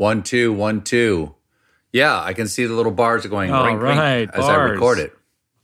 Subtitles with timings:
[0.00, 1.34] One, two, one, two.
[1.92, 4.98] Yeah, I can see the little bars going All ring, ring right, as I record
[4.98, 5.12] it.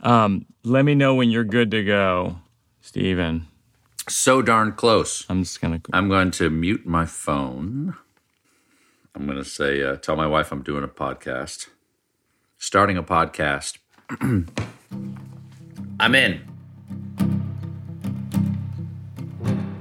[0.01, 2.37] Um, let me know when you're good to go,
[2.83, 3.47] Stephen.
[4.11, 5.25] So darn close.
[5.31, 5.81] I'm just gonna.
[5.91, 7.97] I'm going to mute my phone.
[9.15, 11.69] I'm going to say, uh, tell my wife I'm doing a podcast.
[12.59, 13.79] Starting a podcast.
[15.99, 16.56] I'm in.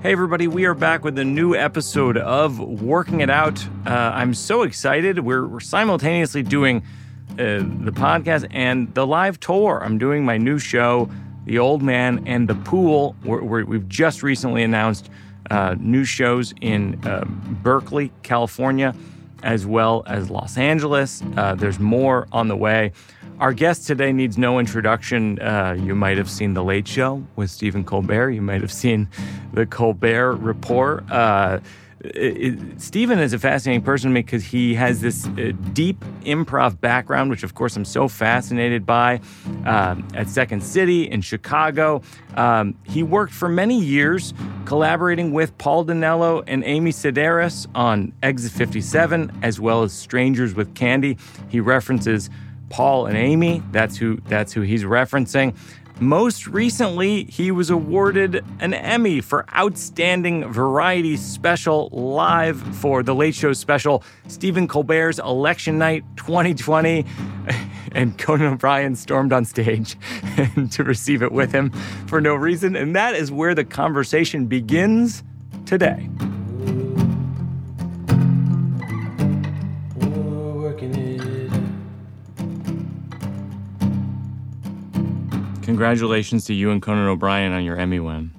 [0.05, 3.67] Hey, everybody, we are back with a new episode of Working It Out.
[3.87, 5.17] Uh, I'm so excited.
[5.17, 6.83] We're, we're simultaneously doing
[7.31, 9.81] uh, the podcast and the live tour.
[9.83, 11.09] I'm doing my new show,
[11.45, 13.15] The Old Man and the Pool.
[13.23, 15.09] We're, we've just recently announced
[15.49, 18.93] uh, new shows in uh, Berkeley, California,
[19.41, 21.23] as well as Los Angeles.
[21.35, 22.91] Uh, there's more on the way.
[23.39, 25.39] Our guest today needs no introduction.
[25.41, 28.31] Uh, you might have seen The Late Show with Stephen Colbert.
[28.31, 29.09] You might have seen
[29.51, 31.09] The Colbert Report.
[31.11, 31.59] Uh,
[31.99, 32.09] it,
[32.53, 36.79] it- Stephen is a fascinating person to me because he has this uh, deep improv
[36.79, 39.19] background, which of course I'm so fascinated by.
[39.65, 42.03] Um, at Second City in Chicago,
[42.35, 44.33] um, he worked for many years
[44.65, 50.73] collaborating with Paul Dinello and Amy Sedaris on Exit 57, as well as Strangers with
[50.75, 51.17] Candy.
[51.49, 52.29] He references
[52.69, 53.63] Paul and Amy.
[53.71, 55.55] That's who that's who he's referencing.
[55.99, 63.33] Most recently, he was awarded an Emmy for Outstanding Variety Special live for the Late
[63.33, 67.05] Show special, Stephen Colbert's Election Night 2020.
[67.91, 69.95] And Conan O'Brien stormed on stage
[70.71, 71.69] to receive it with him
[72.07, 72.75] for no reason.
[72.75, 75.23] And that is where the conversation begins
[75.65, 76.09] today.
[85.65, 88.31] Congratulations to you and Conan O'Brien on your Emmy win.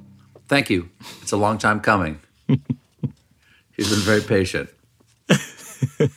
[0.47, 0.89] Thank you.
[1.23, 2.21] It's a long time coming.
[2.47, 4.71] He's been very patient.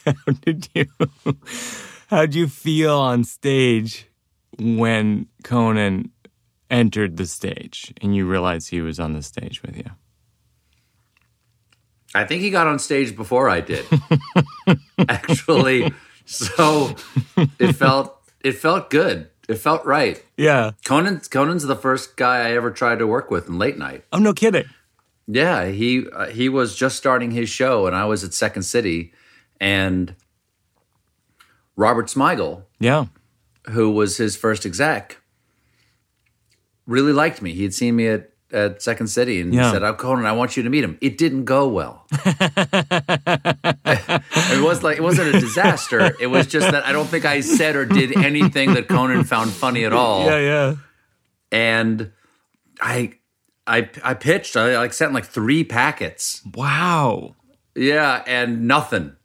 [0.05, 0.85] How did you
[2.07, 4.07] how'd you feel on stage
[4.59, 6.11] when Conan
[6.69, 9.89] entered the stage and you realized he was on the stage with you?
[12.14, 13.86] I think he got on stage before I did.
[15.09, 15.91] Actually,
[16.26, 16.95] so
[17.59, 19.30] it felt it felt good.
[19.49, 20.23] It felt right.
[20.37, 20.71] Yeah.
[20.86, 24.05] Conan's Conan's the first guy I ever tried to work with in late night.
[24.14, 24.65] I'm no kidding.
[25.27, 29.11] Yeah, he uh, he was just starting his show, and I was at Second City,
[29.59, 30.15] and
[31.76, 33.05] Robert Smigel, Yeah.
[33.71, 35.17] who was his first exec,
[36.86, 37.54] really liked me.
[37.54, 39.71] He had seen me at, at Second City and Yeah.
[39.71, 42.05] said, "I'm Conan, I want you to meet him." It didn't go well.
[43.86, 46.11] it was like it wasn't a disaster.
[46.20, 49.52] It was just that I don't think I said or did anything that Conan found
[49.52, 50.26] funny at all.
[50.26, 50.76] Yeah, yeah.
[51.52, 52.11] And
[52.82, 53.14] I,
[53.65, 54.55] I, I pitched.
[54.55, 56.42] I like sent like three packets.
[56.54, 57.36] Wow.
[57.76, 59.15] Yeah, and nothing.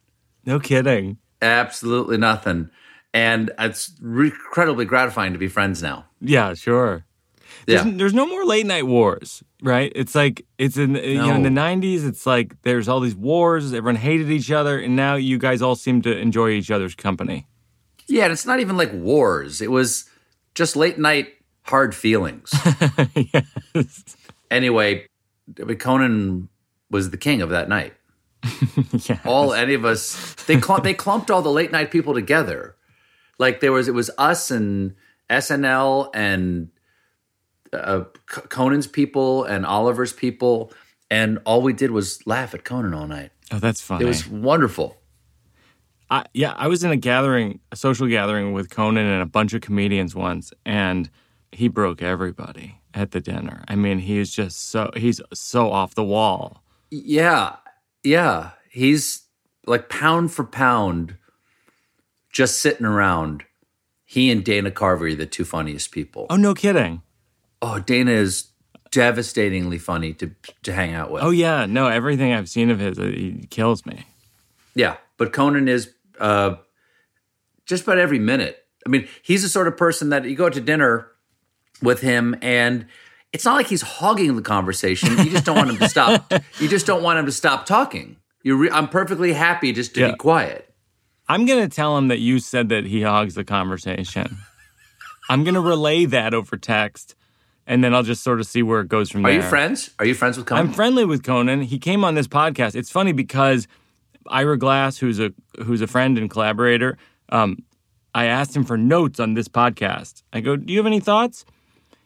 [0.45, 1.17] No kidding.
[1.41, 2.69] Absolutely nothing.
[3.13, 6.05] And it's re- incredibly gratifying to be friends now.
[6.21, 7.05] Yeah, sure.
[7.67, 7.83] Yeah.
[7.83, 9.91] There's, there's no more late night wars, right?
[9.95, 12.07] It's like it's in you know in the '90s.
[12.07, 13.73] It's like there's all these wars.
[13.73, 17.47] Everyone hated each other, and now you guys all seem to enjoy each other's company.
[18.07, 19.61] Yeah, and it's not even like wars.
[19.61, 20.09] It was
[20.53, 21.33] just late night
[21.63, 22.53] hard feelings.
[24.51, 25.07] Anyway,
[25.79, 26.49] Conan
[26.89, 27.93] was the king of that night.
[29.09, 29.19] yeah.
[29.25, 32.75] All any of us they they clumped all the late night people together.
[33.39, 34.95] Like there was it was us and
[35.29, 36.69] SNL and
[37.75, 40.71] uh, Conan's people and Oliver's people,
[41.09, 43.31] and all we did was laugh at Conan all night.
[43.51, 44.05] Oh, that's funny.
[44.05, 44.97] It was wonderful.
[46.09, 49.53] I, yeah, I was in a gathering, a social gathering with Conan and a bunch
[49.53, 51.09] of comedians once, and
[51.51, 53.63] he broke everybody at the dinner.
[53.67, 56.63] I mean, he is just so he's so off the wall.
[56.91, 57.55] Yeah,
[58.03, 58.51] yeah.
[58.69, 59.23] He's
[59.65, 61.17] like pound for pound,
[62.31, 63.43] just sitting around.
[64.05, 66.27] He and Dana Carvey are the two funniest people.
[66.29, 67.01] Oh, no kidding.
[67.61, 68.49] Oh, Dana is
[68.91, 70.31] devastatingly funny to
[70.63, 71.23] to hang out with.
[71.23, 74.05] Oh yeah, no, everything I've seen of his, uh, he kills me.
[74.75, 76.55] Yeah, but Conan is uh,
[77.65, 78.59] just about every minute.
[78.85, 81.07] I mean, he's the sort of person that you go to dinner
[81.81, 82.85] with him, and
[83.33, 85.17] it's not like he's hogging the conversation.
[85.17, 86.31] You just don't want him to stop.
[86.59, 88.17] You just don't want him to stop talking.
[88.45, 90.11] Re- I'm perfectly happy just to Yeah.
[90.11, 90.71] be quiet.
[91.27, 94.37] I'm gonna tell him that you said that he hogs the conversation.
[95.29, 97.15] I'm gonna relay that over text,
[97.67, 99.39] and then I'll just sort of see where it goes from Are there.
[99.39, 99.89] Are you friends?
[99.99, 100.67] Are you friends with Conan?
[100.67, 101.61] I'm friendly with Conan.
[101.61, 102.75] He came on this podcast.
[102.75, 103.67] It's funny because
[104.27, 105.33] Ira Glass, who's a
[105.63, 106.97] who's a friend and collaborator,
[107.29, 107.63] um,
[108.13, 110.23] I asked him for notes on this podcast.
[110.31, 111.45] I go, "Do you have any thoughts?"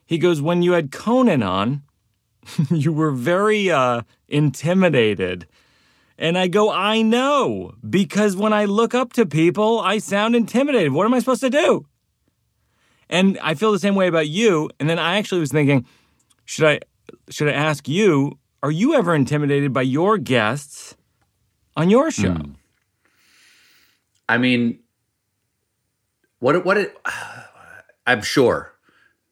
[0.06, 1.82] He goes, "When you had Conan on,
[2.70, 5.46] you were very uh, intimidated."
[6.22, 10.92] And I go, I know, because when I look up to people, I sound intimidated.
[10.92, 11.86] What am I supposed to do?
[13.10, 14.70] And I feel the same way about you.
[14.78, 15.84] And then I actually was thinking,
[16.46, 16.80] should I
[17.28, 20.96] should I ask you, are you ever intimidated by your guests
[21.76, 22.34] on your show?
[22.34, 22.54] Mm.
[24.28, 24.78] I mean,
[26.38, 26.96] what what it,
[28.06, 28.72] I'm sure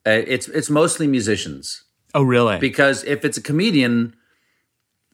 [0.06, 1.84] uh, it's it's mostly musicians
[2.14, 2.58] Oh, really?
[2.58, 4.14] because if it's a comedian,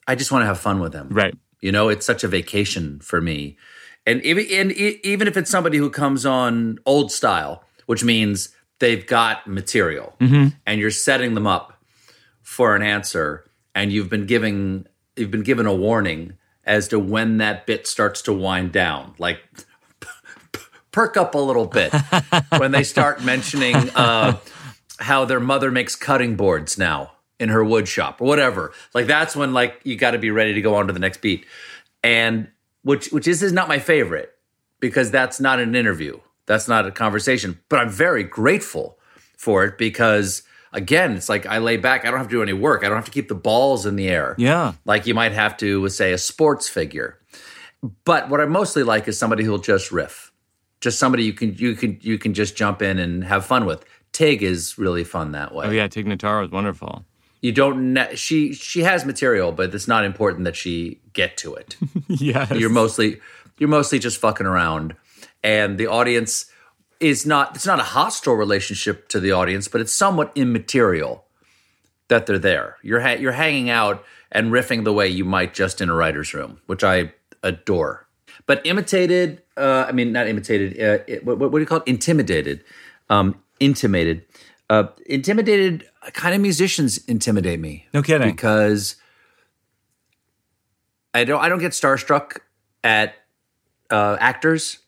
[0.06, 1.08] I just want to have fun with them.
[1.10, 1.34] right.
[1.60, 3.56] You know, it's such a vacation for me.
[4.06, 9.06] And even, and even if it's somebody who comes on old style, which means they've
[9.06, 10.14] got material
[10.66, 11.82] and you're setting them up
[12.42, 13.44] for an answer
[13.74, 14.86] and you've been giving
[15.16, 16.34] you've been given a warning
[16.64, 19.14] as to when that bit starts to wind down.
[19.18, 19.40] Like
[20.92, 21.92] perk up a little bit
[22.56, 24.38] when they start mentioning uh,
[24.98, 28.72] how their mother makes cutting boards now in her wood shop or whatever.
[28.94, 31.20] Like that's when like you got to be ready to go on to the next
[31.20, 31.46] beat.
[32.02, 32.48] And
[32.82, 34.32] which which is, is not my favorite
[34.80, 36.18] because that's not an interview.
[36.46, 37.58] That's not a conversation.
[37.68, 38.98] But I'm very grateful
[39.36, 40.42] for it because
[40.72, 42.04] again, it's like I lay back.
[42.04, 42.84] I don't have to do any work.
[42.84, 44.34] I don't have to keep the balls in the air.
[44.38, 44.72] Yeah.
[44.84, 47.18] Like you might have to with say a sports figure.
[48.04, 50.32] But what I mostly like is somebody who'll just riff.
[50.80, 53.84] Just somebody you can you can you can just jump in and have fun with.
[54.12, 55.88] Tig is really fun that way Oh, yeah.
[55.88, 57.04] Tig Notaro is wonderful.
[57.40, 61.52] you don't ne- she she has material but it's not important that she get to
[61.54, 61.76] it
[62.08, 62.48] yes.
[62.52, 63.18] you're mostly
[63.58, 64.94] you're mostly just fucking around
[65.44, 66.46] and the audience
[66.98, 71.24] is not it's not a hostile relationship to the audience but it's somewhat immaterial
[72.08, 72.76] that they're there.
[72.82, 76.34] You're ha- you're hanging out and riffing the way you might just in a writer's
[76.34, 77.12] room which i
[77.42, 78.08] adore.
[78.46, 81.86] But imitated uh, i mean not imitated uh, it, what, what do you call it?
[81.86, 82.64] Intimidated.
[83.10, 84.24] Um, intimidated
[84.70, 87.86] uh, intimidated kind of musicians intimidate me.
[87.92, 88.30] No kidding.
[88.30, 88.96] because
[91.12, 92.38] I don't I don't get starstruck
[92.82, 93.14] at
[93.90, 94.78] uh, actors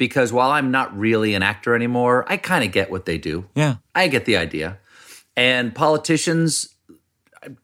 [0.00, 3.44] because while I'm not really an actor anymore, I kind of get what they do.
[3.54, 3.76] yeah.
[3.94, 4.78] I get the idea.
[5.36, 6.74] And politicians,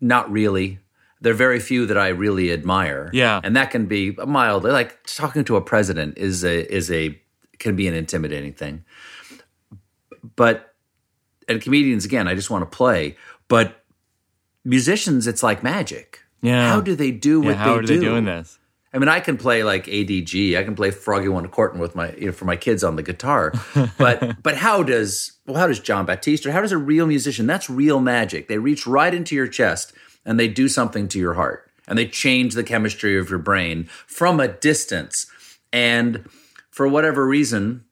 [0.01, 0.79] not really.
[1.23, 3.09] There are very few that I really admire.
[3.13, 3.41] Yeah.
[3.43, 4.65] and that can be mild.
[4.65, 7.19] Like talking to a president is a is a
[7.59, 8.85] can be an intimidating thing.
[10.37, 10.75] But
[11.49, 13.17] and comedians again, I just want to play.
[13.49, 13.83] But
[14.65, 16.21] musicians, it's like magic.
[16.43, 16.69] Yeah.
[16.69, 17.99] How do they do Yeah, what how they are do?
[17.99, 18.59] they doing this?
[18.93, 20.57] I mean, I can play like ADG.
[20.57, 23.03] I can play Froggy One Quarton with my, you know, for my kids on the
[23.03, 23.53] guitar.
[23.99, 27.47] But but how does well how does Jon Batiste or how does a real musician?
[27.47, 28.49] That's real magic.
[28.49, 29.93] They reach right into your chest
[30.25, 33.85] and they do something to your heart and they change the chemistry of your brain
[34.07, 35.27] from a distance.
[35.73, 36.29] And
[36.71, 37.85] for whatever reason,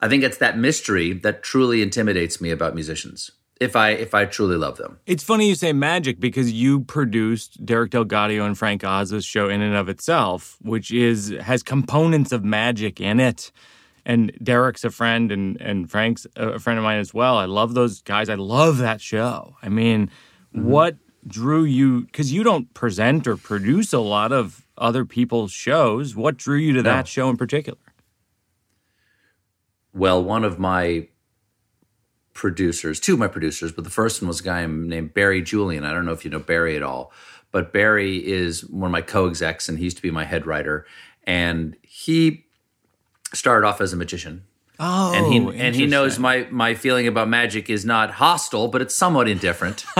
[0.00, 3.32] I think it's that mystery that truly intimidates me about musicians.
[3.60, 5.00] If I if I truly love them.
[5.06, 9.62] It's funny you say magic because you produced Derek DelGaudio and Frank Oz's show in
[9.62, 13.50] and of itself, which is has components of magic in it.
[14.04, 17.36] And Derek's a friend, and and Frank's a friend of mine as well.
[17.36, 18.28] I love those guys.
[18.28, 19.56] I love that show.
[19.60, 20.10] I mean,
[20.54, 20.64] mm-hmm.
[20.64, 20.96] what
[21.26, 22.02] drew you?
[22.02, 26.14] Because you don't present or produce a lot of other people's shows.
[26.14, 27.78] What drew you to that show in particular?
[29.92, 31.08] Well, one of my
[32.38, 35.84] producers, two of my producers, but the first one was a guy named Barry Julien.
[35.84, 37.12] I don't know if you know Barry at all,
[37.50, 40.86] but Barry is one of my co-execs, and he used to be my head writer.
[41.24, 42.46] And he
[43.34, 44.44] started off as a magician,
[44.80, 48.80] Oh, and he and he knows my my feeling about magic is not hostile, but
[48.80, 49.84] it's somewhat indifferent.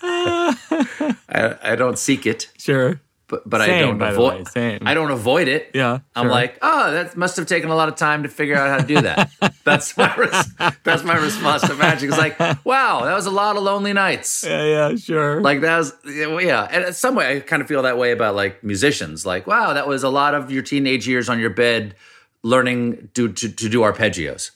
[0.00, 3.00] I, I don't seek it, sure.
[3.28, 4.48] But but I don't avoid.
[4.56, 5.70] I don't avoid it.
[5.74, 6.30] Yeah, I'm sure.
[6.30, 8.86] like, oh, that must have taken a lot of time to figure out how to
[8.86, 9.30] do that.
[9.64, 12.08] that's my res- that's my response to magic.
[12.08, 14.44] It's like, wow, that was a lot of lonely nights.
[14.44, 15.42] Yeah, yeah, sure.
[15.42, 16.68] Like that was, yeah.
[16.70, 19.26] And in some way, I kind of feel that way about like musicians.
[19.26, 21.94] Like, wow, that was a lot of your teenage years on your bed
[22.42, 24.52] learning to to, to do arpeggios.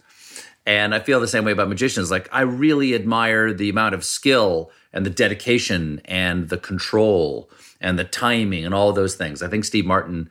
[0.65, 2.11] And I feel the same way about magicians.
[2.11, 7.51] Like, I really admire the amount of skill and the dedication and the control
[7.83, 9.43] and the timing and all those things.
[9.43, 10.31] I think Steve Martin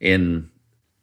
[0.00, 0.50] in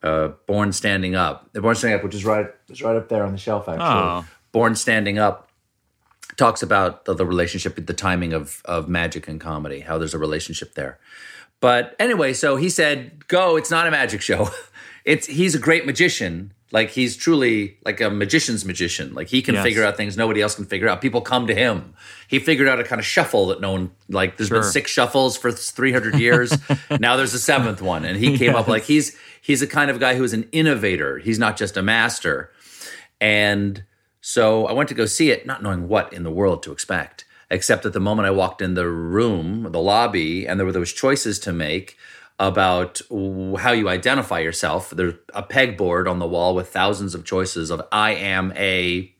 [0.02, 3.32] uh, Born Standing Up, Born Standing Up, which is right, is right up there on
[3.32, 3.86] the shelf, actually.
[3.86, 4.26] Oh.
[4.52, 5.50] Born Standing Up
[6.38, 10.20] talks about the, the relationship, the timing of of magic and comedy, how there's a
[10.20, 11.00] relationship there.
[11.60, 13.58] But anyway, so he said, "Go!
[13.58, 14.50] It's not a magic show.
[15.06, 16.54] It's he's a great magician.
[16.72, 19.14] Like he's truly like a magician's magician.
[19.16, 19.64] Like he can Yes.
[19.64, 21.02] figure out things nobody else can figure out.
[21.02, 21.96] People come to him.
[22.28, 24.38] He figured out a kind of shuffle that no one like.
[24.38, 26.56] There's been six shuffles for 300 years.
[27.00, 30.00] now there's a seventh one, and he came up like he's he's a kind of
[30.00, 31.18] guy who is an innovator.
[31.18, 32.52] He's not just a master.
[33.20, 33.84] And
[34.22, 37.26] so I went to go see it, not knowing what in the world to expect.
[37.52, 40.94] except at the moment I walked in the room, the lobby, and there were those
[40.94, 41.98] choices to make
[42.40, 43.02] about
[43.60, 44.92] how you identify yourself.
[44.92, 49.14] There's a pegboard on the wall with thousands of choices of I am a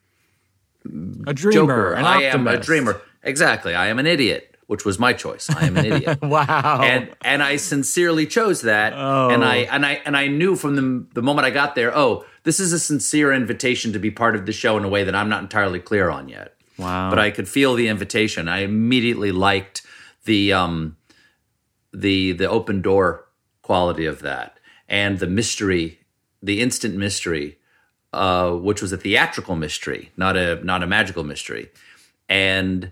[1.28, 3.02] A dreamer, I am a dreamer.
[3.22, 3.76] Exactly.
[3.76, 5.50] I am an idiot, which was my choice.
[5.50, 6.20] I am an idiot.
[6.24, 6.82] Wow.
[6.82, 8.94] and and I sincerely chose that.
[8.96, 9.30] Oh.
[9.30, 12.24] And I and I and I knew from the the moment I got there, oh,
[12.44, 15.14] this is a sincere invitation to be part of the show in a way that
[15.14, 16.56] I'm not entirely clear on yet.
[16.78, 17.10] wow.
[17.10, 18.48] But I could feel the invitation.
[18.48, 19.82] I immediately liked
[20.24, 20.96] the um
[21.94, 23.26] the the open door
[23.62, 26.00] quality of that and the mystery,
[26.42, 27.60] the instant mystery,
[28.14, 31.70] uh, which was a theatrical mystery, not a not a magical mystery.
[32.28, 32.92] And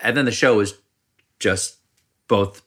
[0.00, 0.74] and then the show is
[1.38, 1.78] just
[2.28, 2.62] both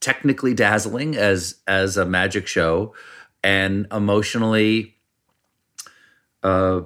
[0.00, 2.94] technically dazzling as as a magic show
[3.44, 4.96] and emotionally
[6.42, 6.80] uh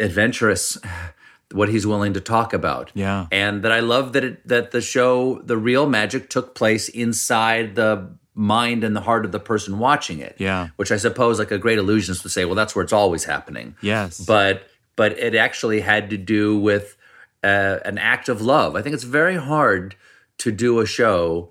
[0.00, 0.78] adventurous
[1.52, 3.26] what he's willing to talk about Yeah.
[3.30, 7.74] and that i love that it that the show the real magic took place inside
[7.74, 10.68] the mind and the heart of the person watching it Yeah.
[10.76, 13.76] which i suppose like a great illusionist would say well that's where it's always happening
[13.82, 14.20] yes.
[14.24, 14.62] but
[14.96, 16.96] but it actually had to do with
[17.44, 18.76] uh, an act of love.
[18.76, 19.96] I think it's very hard
[20.38, 21.50] to do a show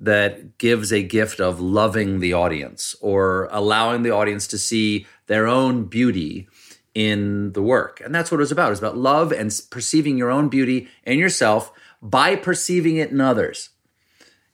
[0.00, 5.46] that gives a gift of loving the audience or allowing the audience to see their
[5.46, 6.48] own beauty
[6.94, 8.00] in the work.
[8.04, 8.66] And that's what it was about.
[8.68, 13.20] It was about love and perceiving your own beauty in yourself by perceiving it in
[13.20, 13.70] others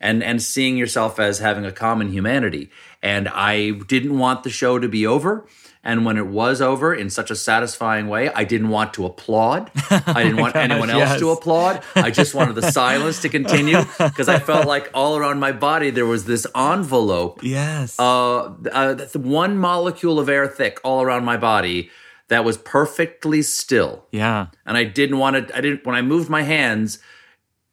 [0.00, 2.70] and and seeing yourself as having a common humanity.
[3.02, 5.46] And I didn't want the show to be over.
[5.84, 9.70] And when it was over in such a satisfying way, I didn't want to applaud.
[9.90, 11.20] I didn't want anyone else yes.
[11.20, 11.82] to applaud.
[11.94, 15.90] I just wanted the silence to continue because I felt like all around my body
[15.90, 17.98] there was this envelope, yes.
[17.98, 21.90] uh, uh, one molecule of air thick all around my body
[22.28, 24.48] that was perfectly still yeah.
[24.66, 25.56] and I didn't want to.
[25.56, 26.98] I didn't when I moved my hands,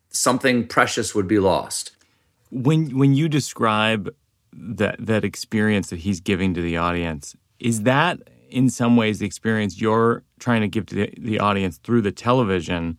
[0.10, 1.92] something precious would be lost.
[2.52, 4.14] when when you describe
[4.54, 8.20] that that experience that he's giving to the audience, is that
[8.50, 12.12] in some ways the experience you're trying to give to the, the audience through the
[12.12, 12.98] television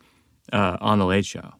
[0.52, 1.54] uh, on the Late Show?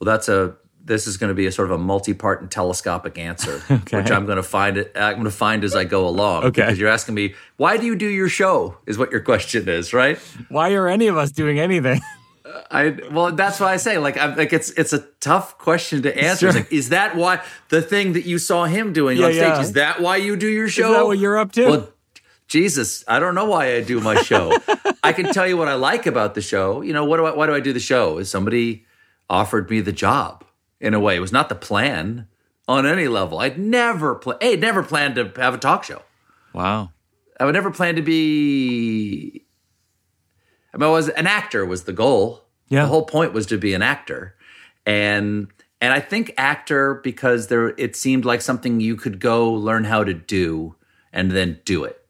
[0.00, 0.56] Well, that's a.
[0.84, 3.98] This is going to be a sort of a multi-part and telescopic answer, Okay.
[3.98, 4.92] which I'm going to find it.
[4.96, 6.44] I'm going to find as I go along.
[6.44, 6.62] Okay.
[6.62, 8.76] because you're asking me why do you do your show?
[8.86, 10.18] Is what your question is, right?
[10.48, 12.00] Why are any of us doing anything?
[12.70, 16.16] I well, that's why I say like I'm like it's it's a tough question to
[16.18, 16.50] answer.
[16.50, 16.60] Sure.
[16.60, 19.60] like, is that why the thing that you saw him doing Yeah, on stage yeah.
[19.60, 20.90] is that why you do your show?
[20.90, 21.66] Is that what you're up to?
[21.68, 21.88] Well,
[22.48, 24.52] Jesus, I don't know why I do my show.
[25.02, 26.82] I can tell you what I like about the show.
[26.82, 28.18] You know, what do I, why do I do the show?
[28.18, 28.84] Is somebody
[29.30, 30.44] offered me the job
[30.82, 31.16] in a way.
[31.16, 32.26] It was not the plan
[32.68, 33.38] on any level.
[33.38, 34.36] I'd never play.
[34.40, 36.02] Hey, never planned to have a talk show.
[36.52, 36.90] wow.
[37.40, 39.44] I would never plan to be.
[40.72, 42.44] I mean, I was an actor was the goal.
[42.68, 42.82] Yeah.
[42.82, 44.36] The whole point was to be an actor,
[44.86, 45.48] and
[45.80, 50.04] and I think actor because there it seemed like something you could go learn how
[50.04, 50.76] to do
[51.12, 52.01] and then do it.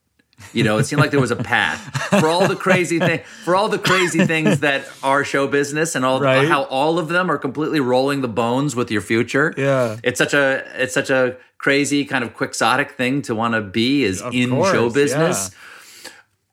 [0.53, 1.81] You know, it seemed like there was a path
[2.21, 6.05] for all the crazy thing for all the crazy things that are show business and
[6.05, 6.47] all Right.
[6.49, 9.55] how all of them are completely rolling the bones with your future.
[9.57, 9.97] Yeah.
[10.03, 14.05] It's such a it's such a crazy kind of quixotic thing to want to be
[14.05, 15.51] is Of in course, show business.
[15.53, 15.59] yeah.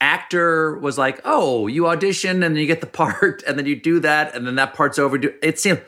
[0.02, 3.76] Actor was like, oh, you audition and then you get the part and then you
[3.76, 5.18] do that and then that part's over.
[5.18, 5.82] Do- It seemed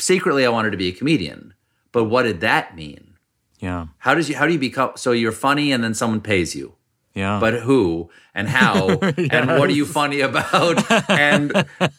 [0.00, 1.52] secretly I wanted to be a comedian,
[1.92, 3.14] but what did that mean?
[3.58, 3.86] Yeah.
[3.98, 6.75] How does you how do you become so you're funny and then someone pays you?
[7.16, 7.40] Yeah.
[7.40, 11.50] but who and how and what are you funny about and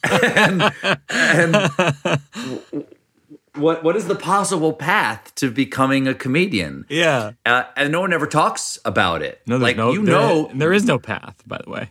[0.04, 0.72] and
[1.10, 1.54] and
[3.56, 7.32] what what is the possible path to becoming a comedian yeah.
[7.44, 10.72] uh, and no one ever talks about it No, like no, you there- know there
[10.72, 11.88] is no path, by the way.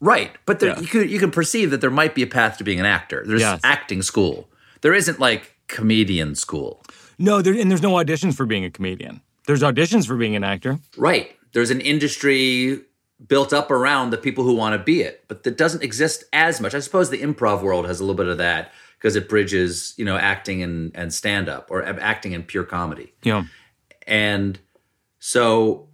[0.00, 0.80] right but there, Yeah.
[0.80, 3.24] you can you can perceive that there might be a path to being an actor
[3.26, 3.60] there's Yes.
[3.64, 4.48] acting school
[4.82, 6.82] there isn't like comedian school
[7.18, 9.22] No, there, and there's no auditions for being a comedian.
[9.46, 10.78] There's auditions for being an actor.
[10.98, 11.32] Right.
[11.56, 12.82] There's an industry
[13.26, 16.60] built up around the people who want to be it, but that doesn't exist as
[16.60, 16.74] much.
[16.74, 20.04] I suppose the improv world has a little bit of that because it bridges, you
[20.04, 23.14] know, acting and, and stand up or uh, acting and pure comedy.
[23.22, 23.44] Yeah.
[24.06, 24.58] And
[25.18, 25.88] so,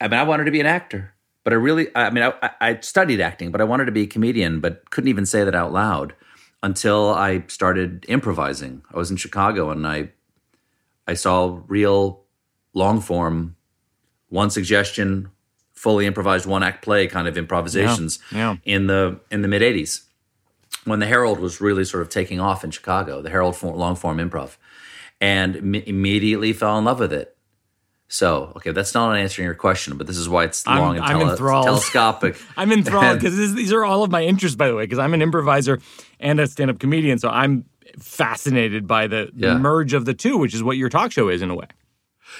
[0.00, 1.12] I mean, I wanted to be an actor,
[1.44, 4.06] but I really, I mean, I, I studied acting, but I wanted to be a
[4.06, 6.14] comedian, but couldn't even say that out loud
[6.62, 8.84] until I started improvising.
[8.90, 10.12] I was in Chicago and I,
[11.06, 12.22] I saw real
[12.72, 13.55] long form,
[14.28, 15.30] one suggestion,
[15.72, 18.56] fully improvised one act play kind of improvisations yeah.
[18.64, 20.02] in the in the mid '80s
[20.84, 24.18] when the Herald was really sort of taking off in Chicago, the Herald long form
[24.18, 24.56] improv,
[25.20, 27.36] and im- immediately fell in love with it.
[28.08, 31.04] So, okay, that's not answering your question, but this is why it's I'm- long and
[31.04, 31.66] I'm enthralled.
[31.66, 32.40] telescopic.
[32.56, 35.22] I'm enthralled because these are all of my interests, by the way, because I'm an
[35.22, 35.80] improviser
[36.20, 37.18] and a stand up comedian.
[37.18, 37.64] So I'm
[37.98, 39.58] fascinated by the, the Yeah.
[39.58, 41.66] merge of the two, which is what your talk show is in a way.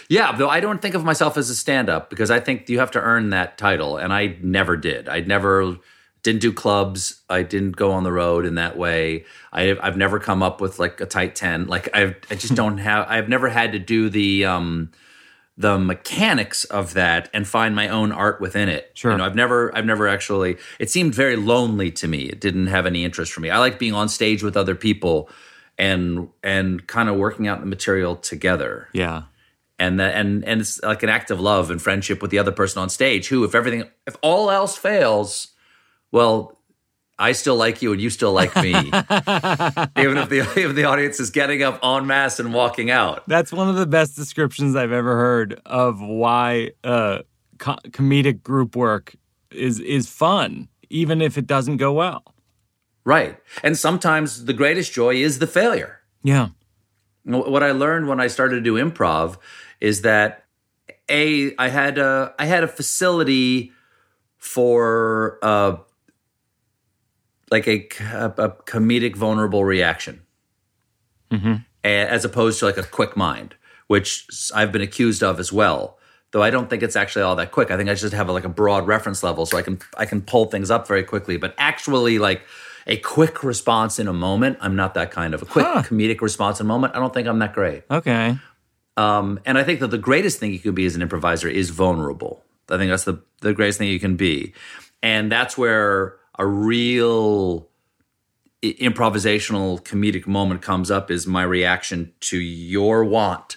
[0.08, 2.90] Yeah, though I don't think of myself as a stand-up because I think you have
[2.92, 5.08] to earn that title, and I never did.
[5.08, 5.76] I never
[6.22, 7.22] didn't do clubs.
[7.30, 9.24] I didn't go on the road in that way.
[9.52, 11.66] I, I've never come up with like a tight ten.
[11.66, 13.06] Like I, I just don't have.
[13.08, 14.90] I've never had to do the um,
[15.56, 18.90] the mechanics of that and find my own art within it.
[18.94, 19.12] Sure.
[19.12, 20.58] You know, I've never, I've never actually.
[20.78, 22.24] It seemed very lonely to me.
[22.24, 23.50] It didn't have any interest for me.
[23.50, 25.30] I like being on stage with other people
[25.78, 29.24] and and kind of working out the material together Yeah.
[29.78, 32.80] And and and it's like an act of love and friendship with the other person
[32.82, 35.48] on stage who if everything if all else fails
[36.12, 36.58] well
[37.18, 38.72] i still like you and you still like me
[39.98, 43.52] even if the if the audience is getting up en masse and walking out That's
[43.52, 47.20] one of the best descriptions I've ever heard of why uh,
[47.58, 49.14] co- comedic group work
[49.50, 52.22] is is fun, even if it doesn't go well.
[53.04, 56.48] right and sometimes the greatest joy is the failure Yeah.
[57.26, 59.36] Wh- what I learned when I started to do improv
[59.80, 60.44] is that
[61.08, 63.72] a I had a I had a facility
[64.38, 65.76] for uh
[67.50, 70.22] like a, a, a comedic vulnerable reaction.
[71.84, 73.54] A- as opposed to like a quick mind
[73.86, 75.98] which I've been accused of as well.
[76.32, 77.70] Though I don't think it's actually all that quick.
[77.70, 80.20] I think I just have like a broad reference level so I can I can
[80.20, 81.36] pull things up very quickly.
[81.36, 82.42] But actually like
[82.86, 86.60] a quick response in a moment I'm not that kind of a quick comedic response
[86.60, 88.38] in a moment I don't think I'm that great Okay.
[88.96, 91.70] um, and I think that the greatest thing you can be as an improviser is
[91.70, 92.42] vulnerable.
[92.70, 94.52] I think that's the the greatest thing you can be,
[95.02, 97.68] and that's where a real
[98.62, 101.10] improvisational comedic moment comes up.
[101.10, 103.56] Is my reaction to your want,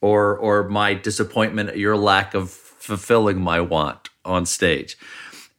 [0.00, 4.96] or or my disappointment at your lack of fulfilling my want on stage,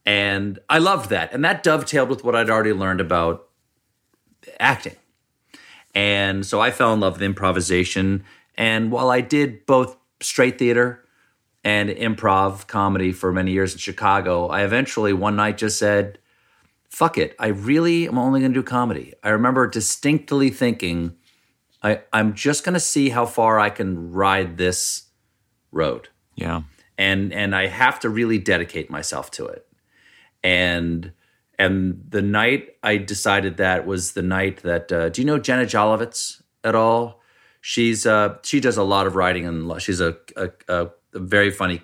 [0.09, 3.47] and I loved that, and that dovetailed with what I'd already learned about
[4.59, 4.95] acting.
[5.93, 8.23] And so I fell in love with improvisation.
[8.55, 11.05] And while I did both straight theater
[11.63, 16.17] and improv comedy for many years in Chicago, I eventually one night just said,
[16.89, 17.35] fuck it.
[17.37, 19.13] I really am only going to do comedy.
[19.23, 21.15] I remember distinctly thinking,
[21.83, 25.03] I, I'm just going to see how far I can ride this
[25.71, 26.63] road Yeah.
[26.97, 29.67] and and I have to really dedicate myself to it.
[30.43, 31.11] And
[31.57, 35.63] and the night I decided that was the night that uh, do you know Jenna
[35.63, 37.21] Jolovitz at all?
[37.61, 41.81] She's uh, she does a lot of writing and she's a, a, a, very funny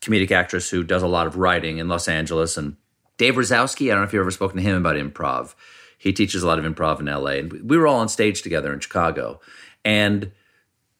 [0.00, 2.56] comedic actress who does a lot of writing in Los Angeles.
[2.56, 2.76] And
[3.18, 5.54] Dave Razowsky, I don't know if you've ever spoken to him about improv.
[5.98, 8.72] He teaches a lot of improv in LA, and we were all on stage together
[8.72, 9.40] in Chicago.
[9.84, 10.32] And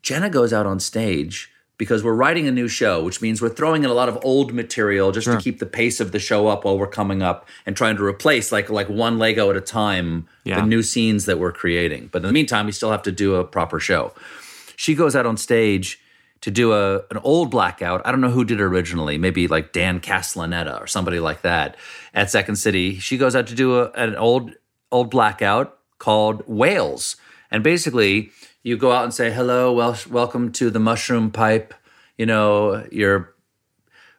[0.03, 3.85] Jenna goes out on stage because we're writing a new show, which means we're throwing
[3.85, 6.65] in a lot of old material just to keep the pace of the show up
[6.65, 10.27] while we're coming up and trying to replace like like one Lego at a time
[10.45, 10.61] Yeah.
[10.61, 12.09] the new scenes that we're creating.
[12.13, 14.13] But in the meantime, we still have to do a proper show.
[14.77, 16.01] She goes out on stage
[16.43, 18.03] to do a an old blackout.
[18.07, 21.77] I don't know who did it originally, maybe like Dan Castellaneta or somebody like that
[22.15, 22.99] at Second City.
[22.99, 24.53] She goes out to do a, an old
[24.91, 27.17] old blackout called Whales.
[27.51, 28.31] And basically,
[28.67, 31.73] you go out and say, "Hello, wel- welcome to the Mushroom Pipe."
[32.19, 33.33] You know, your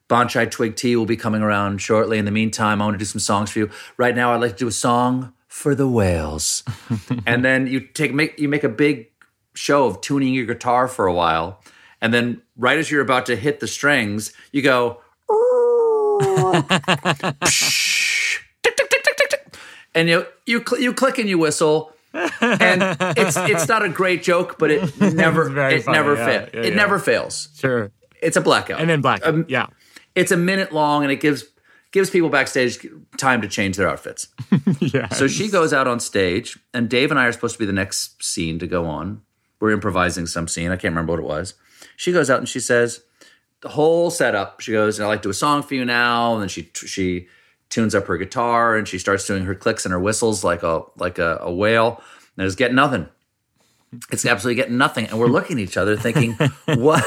[0.07, 2.17] Bonchai Twig Tea will be coming around shortly.
[2.17, 3.69] In the meantime, I want to do some songs for you.
[3.97, 6.63] Right now, I'd like to do a song for the whales.
[7.25, 9.12] and then you take make you make a big
[9.53, 11.62] show of tuning your guitar for a while,
[11.99, 15.01] and then right as you're about to hit the strings, you go.
[18.63, 19.55] tick, tick, tick, tick, tick, tick.
[19.93, 21.91] And you you cl- you click and you whistle,
[22.41, 22.82] and
[23.17, 26.60] it's it's not a great joke, but it never it funny, never yeah, fa- yeah,
[26.62, 26.75] it yeah.
[26.75, 27.49] never fails.
[27.58, 27.91] Sure.
[28.21, 29.25] It's a blackout, And then black.
[29.25, 29.67] Um, yeah.
[30.15, 31.45] it's a minute long, and it gives
[31.91, 32.86] gives people backstage
[33.17, 34.27] time to change their outfits.
[34.80, 35.10] Yeah.
[35.10, 37.73] So she goes out on stage, and Dave and I are supposed to be the
[37.73, 39.21] next scene to go on.
[39.60, 40.67] We're improvising some scene.
[40.71, 41.56] I can't remember what it was.
[41.95, 43.01] She goes out and she says
[43.62, 44.62] the whole setup.
[44.62, 46.69] She goes, and "I'd like to do a song for you now," and then she
[46.73, 47.27] she
[47.69, 50.84] tunes up her guitar and she starts doing her clicks and her whistles like a
[50.97, 52.01] like a, a whale.
[52.38, 53.08] And it's getting nothing.
[54.12, 56.34] It's absolutely getting nothing, and we're looking at each other thinking,
[56.65, 57.06] "What?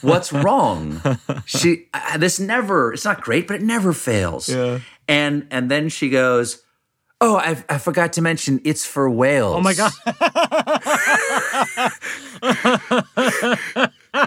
[0.00, 1.00] What's wrong?"
[1.46, 2.92] She uh, this never.
[2.92, 4.48] It's not great, but it never fails.
[4.48, 4.80] Yeah.
[5.06, 6.60] And and then she goes,
[7.20, 9.92] "Oh, I, I forgot to mention it's for whales." Oh my god.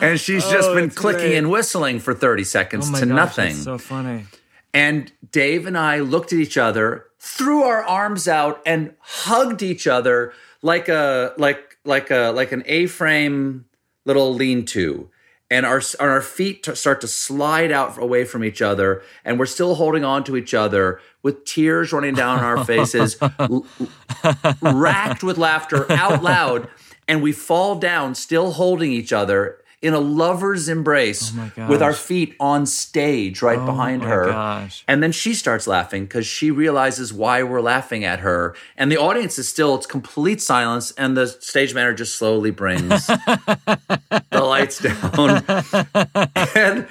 [0.00, 1.36] And she's oh, just Oh, been clicking great.
[1.36, 3.48] and whistling for thirty seconds Oh my to gosh, nothing.
[3.52, 4.26] that's so funny.
[4.74, 9.86] And Dave and I looked at each other, threw our arms out, and hugged each
[9.86, 13.64] other like a like like a like an A-frame
[14.04, 15.08] little lean-to,
[15.50, 19.38] and our and our feet t- start to slide out away from each other, and
[19.38, 23.66] we're still holding on to each other with tears running down our faces, l-
[24.60, 26.68] racked with laughter out loud,
[27.08, 31.92] and we fall down, still holding each other in a lover's embrace Oh with our
[31.92, 34.24] feet on stage right oh behind my her.
[34.26, 34.84] gosh.
[34.88, 38.54] And then she starts laughing because she realizes why we're laughing at her.
[38.76, 40.92] And the audience is still, it's complete silence.
[40.92, 45.44] And the stage manager just slowly brings the lights down.
[46.54, 46.88] and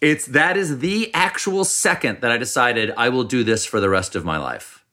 [0.00, 3.88] it's that is the actual second that I decided I will do this for the
[3.88, 4.84] rest of my life.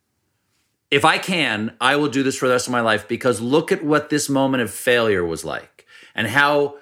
[0.91, 3.71] If I can, I will do this for the rest of my life because look
[3.71, 6.77] at what this moment of failure was like and how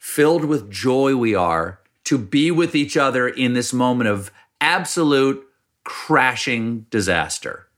[0.00, 5.46] filled with joy we are to be with each other in this moment of absolute
[5.84, 7.68] crashing disaster.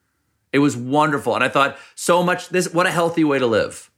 [0.53, 1.35] It was wonderful.
[1.35, 3.91] And I thought so much this what a healthy way to live.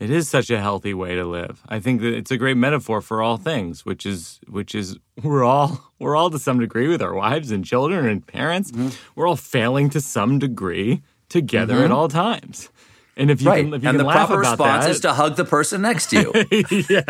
[0.00, 1.62] It is such a healthy way to live.
[1.68, 5.44] I think that it's a great metaphor for all things, which is which is we're
[5.44, 8.72] all we're all to some degree with our wives and children and parents.
[8.72, 8.88] Mm-hmm.
[9.14, 12.70] We're all failing to some degree together at all times.
[13.16, 13.64] And if you Right.
[13.64, 15.82] can, if you and can the laugh proper response that, is to hug the person
[15.82, 16.32] next to you.
[16.90, 17.04] yeah.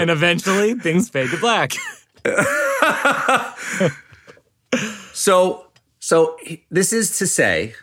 [0.00, 1.72] and eventually things fade to black.
[5.12, 5.66] so
[5.98, 6.36] so
[6.70, 7.74] this is to say,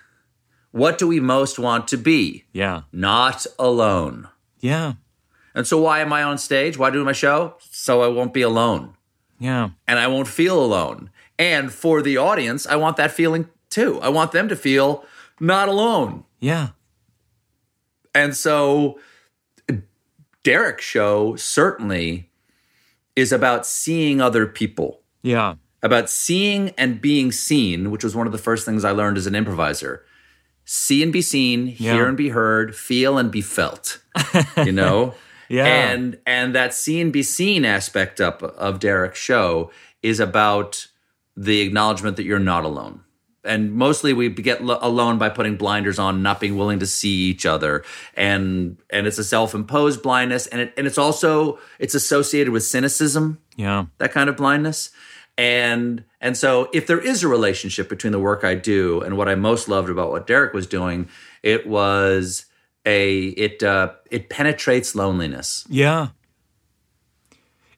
[0.72, 2.46] what do we most want to be?
[2.54, 4.28] yeah, Not alone.
[4.60, 4.94] yeah,
[5.56, 6.78] And so why am I on stage?
[6.78, 7.56] Why do my show?
[7.72, 8.96] So I won't be alone.
[9.40, 11.10] yeah, and I won't feel alone.
[11.40, 14.00] And for the audience, I want that feeling too.
[14.02, 15.04] I want them to feel
[15.42, 16.24] not alone.
[16.40, 16.70] yeah,
[18.16, 19.00] And so
[20.44, 22.30] Derek's show certainly
[23.16, 28.32] is about seeing other people, yeah, about seeing and being seen, which was one of
[28.32, 30.06] the first things I learned as an improviser.
[30.64, 34.00] See and be seen, hear and be heard, feel and be felt.
[34.58, 35.16] You know?
[35.50, 35.66] yeah.
[35.66, 40.88] and and that see and be seen aspect up of Derek's show is about
[41.36, 43.02] the acknowledgement that you're not alone.
[43.44, 47.10] And mostly we get lo- alone by putting blinders on, not being willing to see
[47.10, 47.84] each other,
[48.16, 53.40] and and it's a self-imposed blindness, and it, and it's also it's associated with cynicism
[53.56, 54.92] yeah, that kind of blindness.
[55.38, 59.28] And and so if there is a relationship between the work I do and what
[59.28, 61.10] I most loved about what Derek was doing,
[61.42, 62.46] it was
[62.86, 65.66] a it uh, it penetrates loneliness.
[65.70, 66.10] yeah.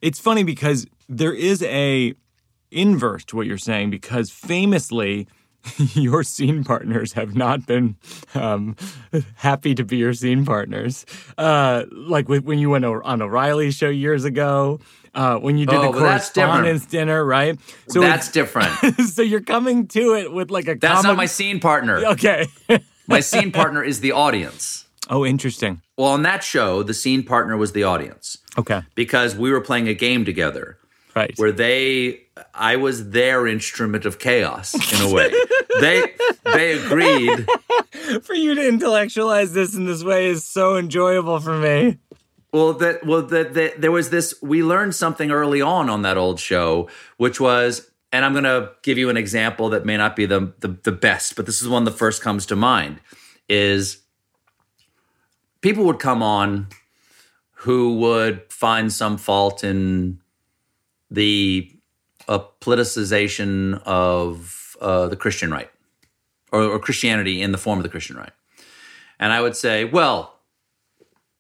[0.02, 2.13] It's funny because there is a
[2.71, 5.28] inverse to what you're saying because famously
[5.93, 7.95] your scene partners have not been
[8.36, 8.76] um,
[9.36, 11.06] happy to be your scene partners.
[11.38, 14.80] Uh, like with, when you went on O'Reilly show years ago,
[15.15, 16.52] uh, when you did Oh, the well, that's different.
[16.63, 17.60] correspondence dinner, right?
[17.88, 18.71] So That's different.
[19.08, 21.97] so you're coming to it with like a That's not my scene partner.
[22.08, 22.47] okay.
[23.08, 24.86] My scene partner is the audience.
[25.10, 25.82] oh, interesting.
[25.97, 29.88] Well, on that show, the scene partner was the audience Okay, because we were playing
[29.88, 30.78] a game together
[31.15, 31.34] right.
[31.38, 32.21] where they
[32.54, 35.32] I was their instrument of chaos in a way.
[35.80, 36.13] they
[36.45, 37.47] they agreed
[38.23, 41.99] for you to intellectualize this in this way is so enjoyable for me.
[42.52, 44.36] Well, that well that that there was this.
[44.41, 48.71] We learned something early on on that old show, which was, and I'm going to
[48.84, 51.67] give you an example that may not be the, the the best, but this is
[51.67, 52.99] one that first comes to mind.
[53.49, 54.04] Is
[55.62, 56.67] people would come on
[57.63, 60.19] who would find some fault in
[61.13, 61.71] the
[62.28, 65.69] uh, politicization of uh, the Christian right
[66.52, 68.32] or, or Christianity in the form of the Christian right,
[69.19, 70.30] and I would say, well.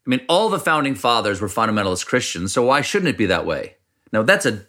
[0.05, 3.45] I mean, all the founding fathers were fundamentalist Christians, so why shouldn't it be that
[3.45, 3.77] way?
[4.11, 4.65] Now, that's a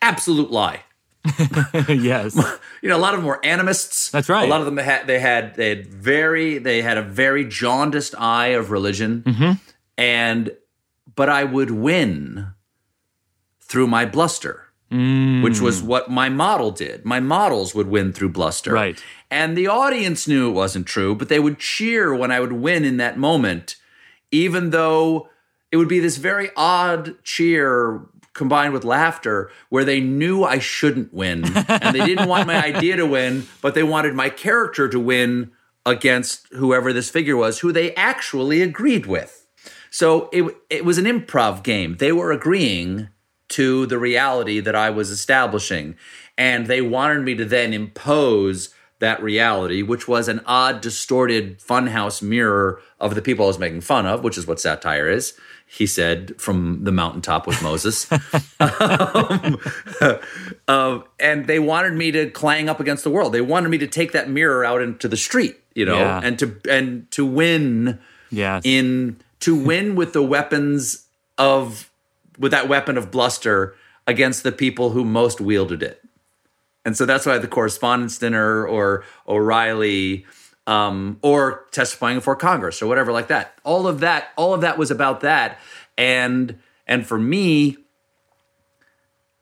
[0.00, 0.80] absolute lie.
[1.88, 2.34] yes.
[2.82, 4.10] You know, a lot of them were animists.
[4.10, 4.44] That's right.
[4.44, 8.16] A lot of them had they had they had very they had a very jaundiced
[8.18, 9.52] eye of religion, Mm-hmm.
[9.96, 10.50] and
[11.14, 12.48] but I would win
[13.72, 15.86] through my bluster, which was mm.
[15.86, 17.06] what my model did.
[17.06, 19.02] My models would win through bluster, Right.
[19.30, 22.84] And the audience knew it wasn't true, but they would cheer when I would win
[22.84, 23.76] in that moment,
[24.30, 25.30] even though
[25.70, 28.02] it would be this very odd cheer
[28.34, 32.96] combined with laughter where they knew I shouldn't win and they didn't want my idea
[32.96, 35.52] to win, but they wanted my character to win
[35.86, 39.46] against whoever this figure was who they actually agreed with.
[39.90, 41.96] So it it was an improv game.
[41.96, 43.08] They were agreeing
[43.52, 45.96] to the reality that I was establishing
[46.38, 52.22] and they wanted me to then impose that reality, which was an odd, distorted funhouse
[52.22, 55.34] mirror of the people I was making fun of, which is what satire is.
[55.66, 58.06] He said from the mountaintop with Moses.
[58.60, 59.58] um,
[60.68, 63.32] um, and they wanted me to clang up against the world.
[63.32, 66.20] They wanted me to take that mirror out into the street, you know, Yeah.
[66.22, 67.98] and to and to win
[68.30, 68.62] Yes.
[68.64, 71.06] in to win with the weapons
[71.38, 71.90] of
[72.38, 73.74] with that weapon of bluster
[74.06, 76.02] against the people who most wielded it.
[76.84, 80.26] And so that's why the correspondence dinner or O'Reilly
[80.66, 83.58] um, or testifying before Congress or whatever like that.
[83.64, 85.58] All of that, all of that was about that.
[85.96, 87.76] And and for me,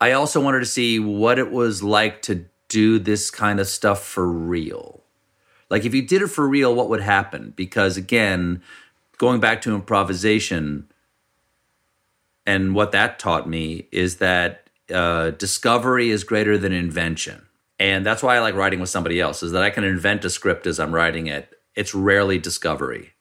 [0.00, 4.04] I also wanted to see what it was like to do this kind of stuff
[4.04, 5.02] for real.
[5.68, 7.52] Like if you did it for real, what would happen?
[7.56, 8.62] Because again,
[9.18, 10.89] going back to improvisation
[12.50, 17.46] and what that taught me is that uh, discovery is greater than invention.
[17.78, 20.30] And that's why i like writing with somebody else is that i can invent a
[20.30, 21.54] script as i'm writing it.
[21.74, 23.12] It's rarely discovery.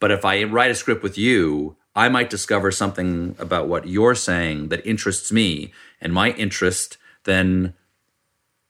[0.00, 4.14] But if i write a script with you i might discover something about what you're
[4.14, 7.74] saying that interests me and my interest then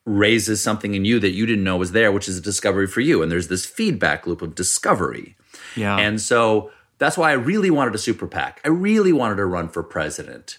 [0.04, 3.00] raises something in you that you didn't know was there which is a discovery for
[3.00, 3.22] you.
[3.22, 5.36] And there's this feedback loop of discovery.
[5.76, 5.96] Yeah.
[5.96, 6.70] and so
[7.02, 8.60] that's why I really wanted a super PAC.
[8.64, 10.58] I really wanted to run for president.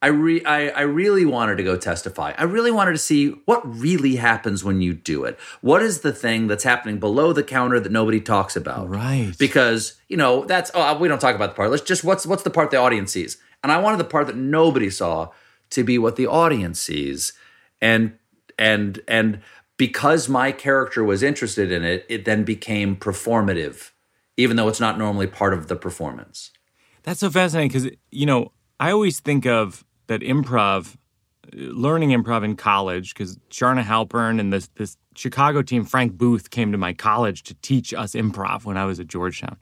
[0.00, 2.34] I, re- I, I really wanted to go testify.
[2.36, 5.38] I really wanted to see what really happens when you do it.
[5.60, 8.88] What is the thing that's happening below the counter that nobody talks about?
[8.88, 9.32] Right.
[9.38, 11.70] Because you know that's oh we don't talk about the part.
[11.70, 13.36] Let's just what's what's the part the audience sees.
[13.62, 15.28] And I wanted the part that nobody saw
[15.70, 17.32] to be what the audience sees.
[17.80, 18.18] And
[18.58, 19.40] and and
[19.76, 23.91] because my character was interested in it, it then became performative
[24.36, 26.50] even though it's not normally part of the performance.
[27.02, 30.96] That's so fascinating because, you know, I always think of that improv,
[31.52, 36.72] learning improv in college, because Charna Halpern and this, this Chicago team, Frank Booth, came
[36.72, 39.56] to my college to teach us improv when I was at Georgetown.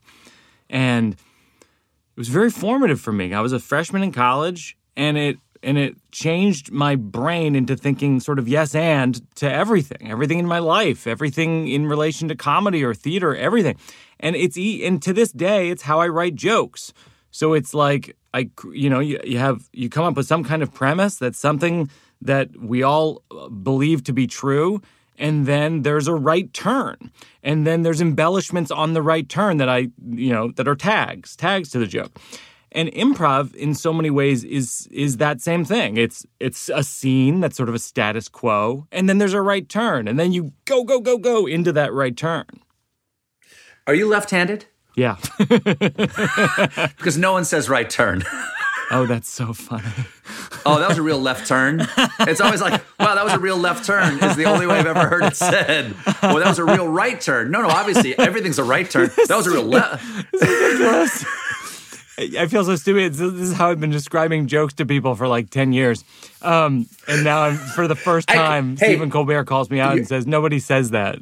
[0.69, 3.33] And it was very formative for me.
[3.33, 8.19] I was a freshman in college and it and it changed my brain into thinking
[8.19, 12.83] sort of yes and to everything everything in my life everything in relation to comedy
[12.83, 13.77] or theater everything
[14.21, 16.93] and it's e- and to this day it's how i write jokes.
[17.31, 20.63] So it's like i you know you, you have you come up with some kind
[20.63, 21.89] of premise that's something
[22.21, 24.81] that we all uh, believe to be true
[25.17, 27.11] and then there's a right turn.
[27.43, 31.35] And then there's embellishments on the right turn that i you know that are tags
[31.35, 32.19] tags to the joke.
[32.73, 35.97] And improv in so many ways is is that same thing.
[35.97, 39.67] It's it's a scene that's sort of a status quo and then there's a right
[39.67, 42.45] turn and then you go go go go into that right turn
[43.87, 44.65] Are you left-handed?
[44.95, 45.15] yeah
[46.97, 48.23] Because no one says right turn.
[48.91, 49.91] oh that's so funny
[50.65, 51.87] oh, that was a real left turn.
[52.21, 54.23] It's always like, wow, that was a real left turn.
[54.23, 55.95] Is the only way I've ever heard it said.
[56.21, 57.51] Well, that was a real right turn.
[57.51, 59.09] No, no, obviously everything's a right turn.
[59.27, 60.03] That was a real left.
[60.33, 61.25] ridiculous
[62.37, 63.13] I feel so stupid.
[63.13, 66.03] This is how I've been describing jokes to people for like 10 years.
[66.41, 69.97] Um, and now I'm, for the first I- time, hey, Stephen Colbert calls me out
[69.97, 71.17] and says, nobody says that.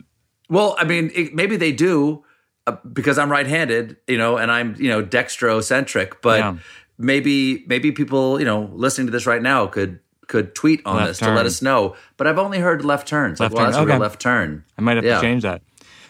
[0.49, 2.25] Well, I mean, it, maybe they do
[2.69, 6.13] Uh, because I'm right-handed, you know, and I'm you know dextrocentric.
[6.21, 6.55] But Yeah.
[6.97, 11.07] maybe maybe people you know listening to this right now could could tweet on Left
[11.09, 11.95] this to let us know.
[12.17, 13.39] But I've only heard left turns.
[13.39, 14.63] Left like, well, turn, that's a real left turn.
[14.77, 15.15] I might have Yeah.
[15.15, 15.61] to change that.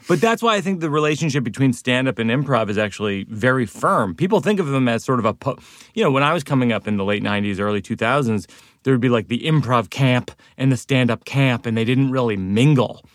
[0.10, 3.66] But that's why I think the relationship between stand up and improv is actually very
[3.68, 4.16] firm.
[4.16, 5.58] People think of them as sort of a, po-
[5.94, 8.48] you know, when I was coming up in the late 90s, early 2000s,
[8.84, 12.10] there would be like the improv camp and the stand up camp, and they didn't
[12.12, 13.06] really mingle.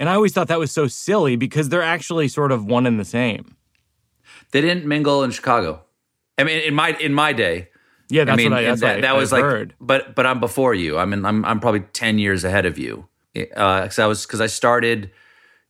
[0.00, 2.98] And I always thought that was so silly because they're actually sort of one and
[2.98, 3.54] the same.
[4.50, 5.82] They didn't mingle in Chicago.
[6.38, 7.68] I mean, in my in my day,
[8.08, 9.74] Yeah, that's I mean, what I, that's that, what that was I've like, heard.
[9.80, 10.96] but but I'm before you.
[10.98, 13.06] I mean, I'm I'm probably ten years ahead of you.
[13.34, 15.10] Because I was because I started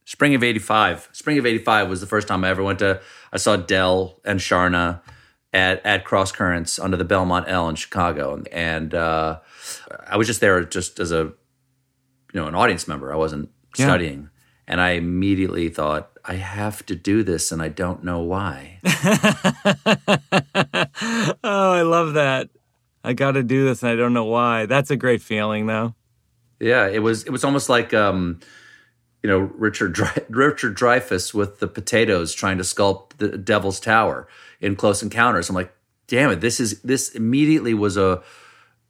[0.05, 1.11] spring of '85.
[1.13, 3.01] Spring of '85 was the first time I ever went to.
[3.33, 5.01] I saw Del and Charna
[5.53, 9.41] at at Cross Currents under the Belmont L in Chicago, and uh,
[10.07, 11.25] I was just there just as a
[12.33, 13.13] you know an audience member.
[13.13, 13.87] I wasn't Yeah.
[13.87, 14.31] studying,
[14.67, 18.81] and I immediately thought I have to do this, and I don't know why.
[21.43, 22.51] Oh, I love that.
[23.03, 24.67] I got to do this and I don't know why.
[24.67, 25.95] That's a great feeling, though.
[26.59, 28.41] Yeah, it was it was almost like um,
[29.23, 34.29] you know Richard Dre- Richard Dreyfuss with the potatoes trying to sculpt the Devil's Tower
[34.61, 35.49] in Close Encounters.
[35.49, 35.73] I'm like,
[36.07, 38.23] damn it, this is this immediately was a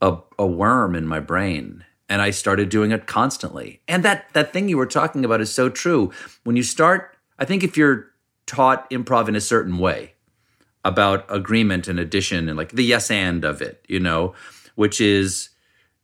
[0.00, 3.80] a, a worm in my brain, and I started doing it constantly.
[3.88, 6.12] And that that thing you were talking about is so true.
[6.44, 8.10] When you start, I think if you're
[8.44, 10.14] taught improv in a certain way,
[10.84, 14.34] about agreement and addition and like the yes and of it, you know,
[14.74, 15.50] which is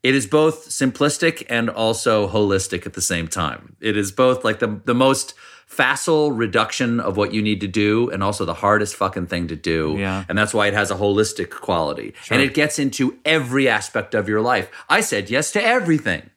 [0.02, 3.76] it is both simplistic and also holistic at the same time.
[3.80, 5.34] It is both like the the most
[5.66, 9.56] facile reduction of what you need to do and also the hardest fucking thing to
[9.56, 9.96] do.
[9.98, 10.24] Yeah.
[10.28, 12.14] And that's why it has a holistic quality.
[12.30, 14.70] And it gets into every aspect of your life.
[14.88, 16.30] I said yes to everything.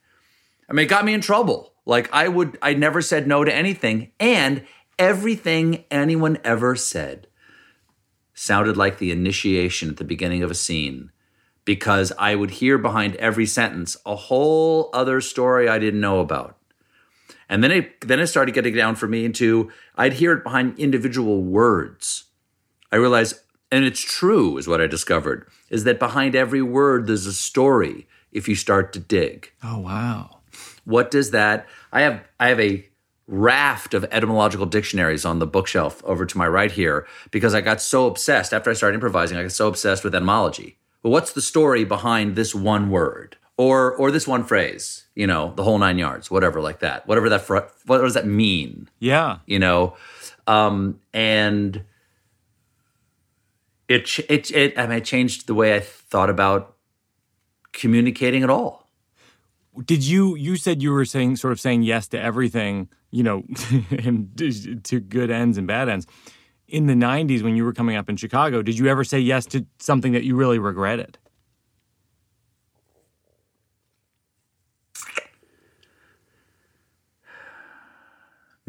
[0.69, 1.73] I mean, it got me in trouble.
[1.85, 4.63] Like I would, I never said no to anything, and
[4.99, 7.27] everything anyone ever said
[8.35, 11.11] sounded like the initiation at the beginning of a scene
[11.65, 16.58] because I would hear behind every sentence a whole other story I didn't know about.
[17.49, 20.77] And then it then it started getting down for me into I'd hear it behind
[20.77, 22.25] individual words.
[22.91, 23.39] I realized,
[23.71, 28.07] and it's true, is what I discovered, is that behind every word there's a story
[28.31, 29.51] if you start to dig.
[29.63, 30.39] Oh wow.
[30.85, 32.85] What does that I have I have a
[33.27, 37.79] raft of etymological dictionaries on the bookshelf over to my right here because I got
[37.79, 40.77] so obsessed after I started improvising, I got so obsessed with etymology.
[41.01, 43.37] But what's the story behind this one word?
[43.59, 47.05] Or or this one phrase, you know, the whole nine yards, whatever like that.
[47.09, 48.87] Whatever that fr- what does that mean?
[48.99, 49.39] Yeah.
[49.45, 49.97] you know
[50.47, 51.83] um and
[53.87, 56.75] it it it I mean it changed the way I thought about
[57.73, 58.87] communicating at all
[59.85, 63.43] Did you you said you were saying sort of saying yes to everything, you know,
[64.05, 66.07] and to good ends and bad ends.
[66.67, 69.45] In the 90s when you were coming up in Chicago, did you ever say yes
[69.47, 71.17] to something that you really regretted?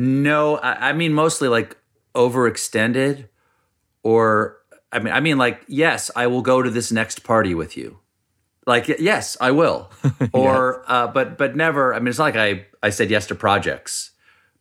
[0.00, 1.76] No I, I mean mostly like
[2.14, 3.28] overextended
[4.02, 4.56] or
[4.90, 7.98] I mean I mean like yes I will go to this next party with you.
[8.66, 9.90] Like yes I will.
[10.32, 13.34] Or uh, but but never I mean it's not like I I said yes to
[13.34, 14.12] projects.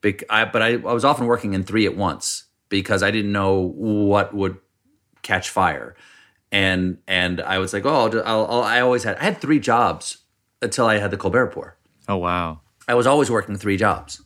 [0.01, 3.31] Bec- I, but I, I was often working in three at once because I didn't
[3.31, 4.57] know what would
[5.21, 5.95] catch fire.
[6.51, 9.39] And and I was like oh I'll, do- I'll, I'll, I always had I had
[9.39, 10.17] three jobs
[10.61, 11.77] until I had the Colbert Report
[12.09, 12.59] Oh wow.
[12.89, 14.21] I was always working three jobs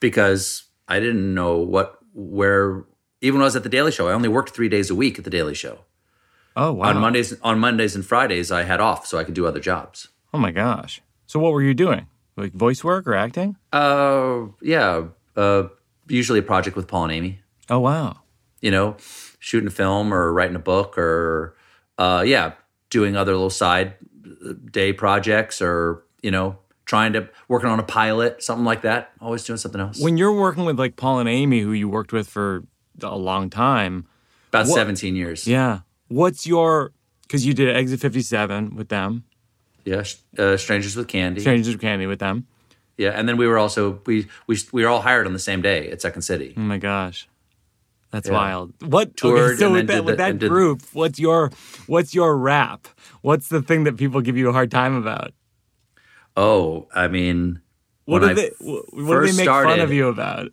[0.00, 2.84] because I didn't know what where
[3.20, 5.18] even when I was at the Daily Show, I only worked three days a week
[5.18, 5.80] at the Daily Show.
[6.56, 6.88] Oh wow.
[6.88, 10.08] On Mondays on Mondays and Fridays I had off so I could do other jobs.
[10.34, 11.00] Oh my gosh.
[11.26, 12.06] So what were you doing?
[12.36, 13.56] Like voice work or acting?
[13.72, 15.06] Uh yeah.
[15.36, 15.64] Uh
[16.08, 17.40] usually a project with Paul and Amy.
[17.68, 18.20] Oh wow.
[18.60, 18.96] You know,
[19.38, 21.56] shooting a film or writing a book or
[21.98, 22.52] uh yeah,
[22.90, 23.94] doing other little side
[24.44, 26.58] uh, day projects or, you know,
[26.90, 29.12] trying to working on a pilot, something like that.
[29.20, 30.00] Always doing something else.
[30.02, 32.64] When you're working with like Paul and Amy who you worked with for
[33.00, 34.06] a long time,
[34.48, 35.46] About 17 years.
[35.46, 35.80] yeah.
[36.08, 36.90] What's your
[37.28, 39.22] cuz you did Exit 57 with them,
[39.84, 40.02] Yeah,
[40.36, 41.40] uh, Strangers with Candy.
[41.40, 42.46] Strangers with Candy with them.
[42.98, 45.62] Yeah, and then we were also we we we were all hired on the same
[45.62, 46.54] day at Second City.
[46.56, 47.28] Oh my gosh.
[48.10, 48.34] That's Yeah.
[48.34, 48.74] wild.
[48.82, 51.50] What Toured okay, so and with then that with the- that group, what's your
[51.86, 52.88] what's your rap?
[53.22, 55.30] What's the thing that people give you a hard time about?
[56.36, 57.60] Oh, I mean,
[58.04, 60.48] What did I they what do they make fun of you about?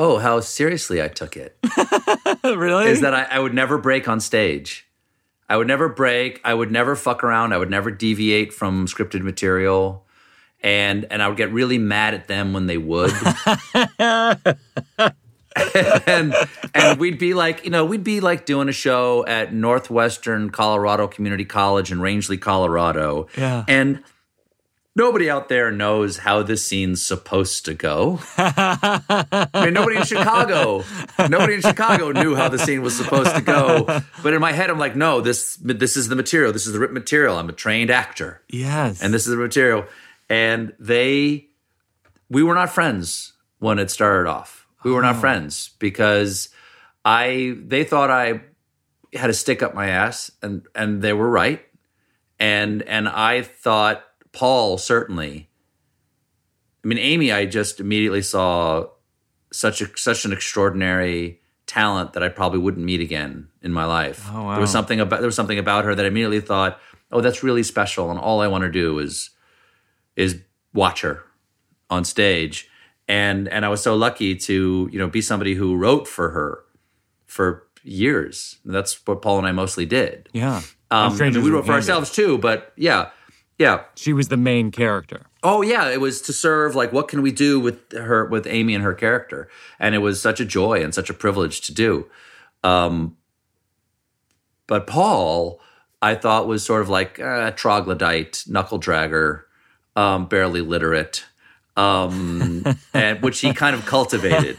[0.00, 1.58] oh, how seriously I took it
[2.44, 2.86] really?
[2.86, 4.86] is that I, I would never break on stage.
[5.48, 6.40] I would never break.
[6.44, 7.52] I would never fuck around.
[7.52, 10.04] I would never deviate from scripted material,
[10.62, 13.12] and and I would get really mad at them when they would.
[16.06, 16.34] and
[16.74, 21.08] and we'd be like, you know, we'd be like doing a show at Northwestern Colorado
[21.08, 23.26] Community College in Rangely, Colorado.
[23.36, 23.64] Yeah.
[23.66, 24.02] And
[24.98, 28.20] nobody out there knows how this scene's supposed to go.
[28.36, 30.84] I mean, nobody in Chicago,
[31.18, 33.86] nobody in Chicago knew how the scene was supposed to go.
[34.22, 36.52] But in my head, I'm like, no, this this is the material.
[36.52, 37.38] This is the written material.
[37.38, 39.02] I'm a trained actor yes.
[39.02, 39.86] and this is the material.
[40.28, 41.46] And they,
[42.28, 44.66] we were not friends when it started off.
[44.84, 45.20] We were not oh.
[45.20, 46.50] friends because
[47.04, 48.42] I, they thought I
[49.14, 51.64] had a stick up my ass, and and they were right.
[52.38, 54.04] And and I thought
[54.38, 55.48] Paul certainly.
[56.84, 58.86] I mean, Amy, I just immediately saw
[59.52, 64.28] such a such an extraordinary talent that I probably wouldn't meet again in my life.
[64.30, 64.52] Oh, wow.
[64.52, 66.78] There was something about there was something about her that I immediately thought,
[67.10, 69.30] oh, that's really special, and all I want to do is
[70.14, 70.40] is
[70.72, 71.24] watch her
[71.90, 72.68] on stage.
[73.08, 76.60] And and I was so lucky to you know be somebody who wrote for her
[77.26, 78.58] for years.
[78.64, 80.28] That's what Paul and I mostly did.
[80.32, 80.62] yeah.
[80.90, 83.10] Um, we wrote for ourselves too, but yeah,
[83.58, 83.82] yeah.
[83.96, 85.26] She was the main character.
[85.42, 88.74] Oh yeah, it was to serve like what can we do with her with Amy
[88.74, 92.06] and her character, and it was such a joy and such a privilege to do.
[92.64, 93.16] Um,
[94.66, 95.60] but Paul,
[96.02, 99.42] I thought was sort of like a troglodyte, knuckle dragger,
[99.96, 101.24] um, barely literate,
[101.76, 104.56] um, and which he kind of cultivated.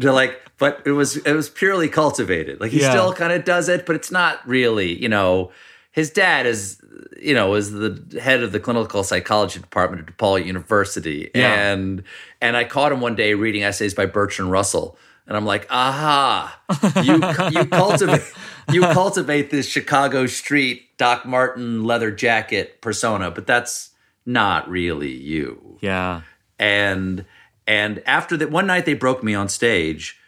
[0.00, 2.60] to like, but it was it was purely cultivated.
[2.60, 2.90] Like he Yeah.
[2.90, 5.00] still kind of does it, but it's not really.
[5.00, 5.50] You know,
[5.92, 6.79] his dad is
[7.20, 11.70] you know was the head of the clinical psychology department at DePaul University, Yeah.
[11.72, 12.02] and
[12.40, 14.96] and I caught him one day reading essays by Bertrand Russell.
[15.26, 16.60] And I'm like, aha!
[17.04, 17.14] You
[17.60, 18.22] you cultivate
[18.72, 23.90] you cultivate this Chicago street Doc Martin leather jacket persona, but that's
[24.26, 26.22] not really you Yeah.
[26.58, 27.24] and
[27.66, 30.18] and after that one night they broke me on stage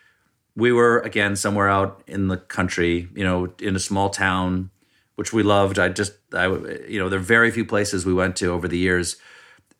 [0.54, 4.70] we were again somewhere out in the country, you know, in a small town,
[5.16, 5.78] which we loved.
[5.78, 8.78] I just, I, you know, there are very few places we went to over the
[8.78, 9.16] years,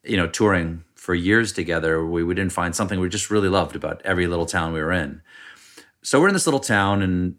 [0.04, 2.04] you know, touring for years together.
[2.06, 4.92] We, we didn't find something we just really loved about every little town we were
[4.92, 5.22] in.
[6.02, 7.36] So we're in this little town, and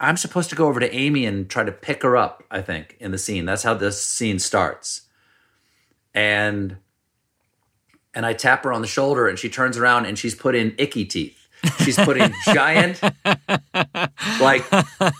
[0.00, 2.96] I'm supposed to go over to Amy and try to pick her up, I think,
[3.00, 3.44] in the scene.
[3.44, 5.02] That's how this scene starts.
[6.14, 6.78] And
[8.12, 10.74] and I tap her on the shoulder and she turns around and she's put in
[10.78, 11.39] icky teeth.
[11.84, 13.00] She's putting giant,
[14.40, 14.64] like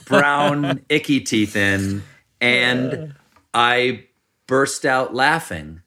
[0.06, 2.02] brown icky teeth in.
[2.40, 3.14] And
[3.52, 4.04] I
[4.46, 5.82] burst out laughing.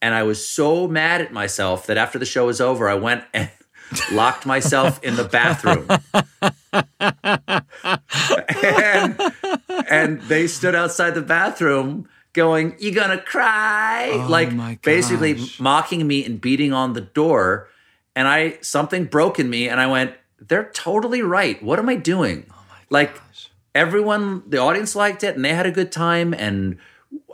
[0.00, 3.24] And I was so mad at myself that after the show was over, I went
[3.32, 3.50] and
[4.12, 5.86] locked myself in the bathroom.
[8.64, 14.10] and, and they stood outside the bathroom going, You gonna cry?
[14.12, 17.68] Oh like basically mocking me and beating on the door.
[18.14, 21.62] And I something broke in me and I went, They're totally right.
[21.62, 22.46] What am I doing?
[22.50, 22.56] Oh
[22.90, 23.20] like
[23.74, 26.34] everyone, the audience liked it and they had a good time.
[26.34, 26.78] And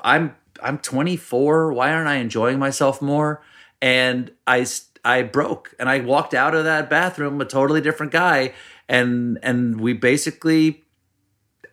[0.03, 1.73] I'm I'm 24.
[1.73, 3.43] Why aren't I enjoying myself more?
[3.83, 4.67] And I
[5.05, 8.55] I broke and I walked out of that bathroom a totally different guy.
[8.89, 10.85] And and we basically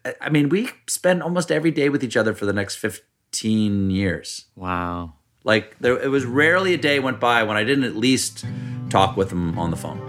[0.04, 3.90] I- I mean, we spent almost every day with each other for the next 15
[3.90, 4.46] years.
[4.56, 5.14] Wow.
[5.44, 8.46] Like there it was rarely a day went by when I didn't at least
[8.90, 10.00] talk with them on the phone.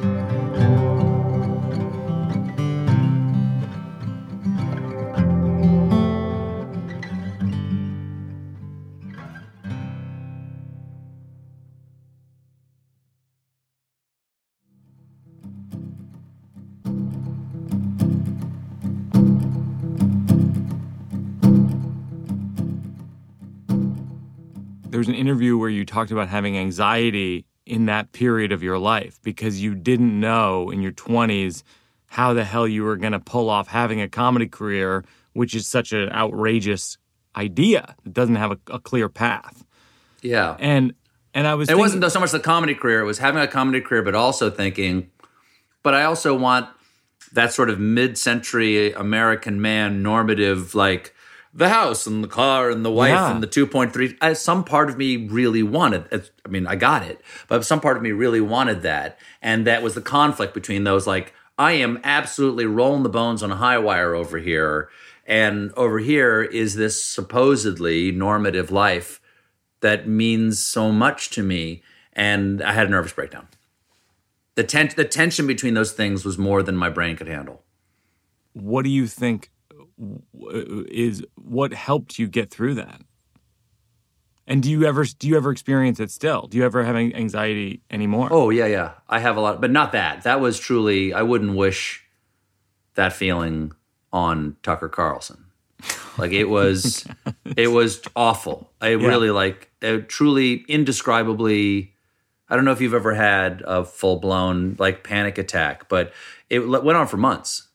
[24.88, 28.78] There was an interview where you talked about having anxiety in that period of your
[28.78, 31.62] life because you didn't know in your 20s
[32.06, 35.66] how the hell you were going to pull off having a comedy career, which is
[35.66, 36.96] such an outrageous
[37.36, 37.96] idea.
[38.06, 39.64] It doesn't have a, a clear path.
[40.22, 40.56] Yeah.
[40.58, 40.94] And
[41.34, 43.46] and I was It thinking, wasn't so much the comedy career, it was having a
[43.48, 45.10] comedy career, but also thinking,
[45.82, 46.68] but I also want
[47.32, 51.14] that sort of mid century American man normative, like
[51.57, 53.30] the house and the car and the wife Yeah.
[53.32, 54.16] and the 2.3.
[54.20, 56.04] Uh, some part of me really wanted,
[56.44, 59.18] I mean, I got it, but some part of me really wanted that.
[59.40, 63.50] And that was the conflict between those, like, I am absolutely rolling the bones on
[63.50, 64.90] a high wire over here.
[65.26, 69.20] And over here is this supposedly normative life
[69.80, 71.82] that means so much to me.
[72.12, 73.48] And I had a nervous breakdown.
[74.54, 77.62] The, ten- the tension between those things was more than my brain could handle.
[78.52, 79.50] what do you think
[80.88, 83.01] is what helped you get through that?
[84.47, 86.47] And do you ever do you ever experience it still?
[86.47, 88.28] Do you ever have anxiety anymore?
[88.30, 88.92] Oh, yeah, yeah.
[89.09, 90.22] I have a lot, but not that.
[90.22, 92.05] That was truly, I wouldn't wish
[92.94, 93.72] that feeling
[94.12, 95.47] on Tucker Carlson.
[96.16, 97.07] Like it was,
[97.57, 98.70] it was awful.
[98.80, 101.92] I really like, it truly indescribably.
[102.49, 106.12] I don't know if you've ever had a full blown like panic attack, but
[106.49, 107.65] it went on for months.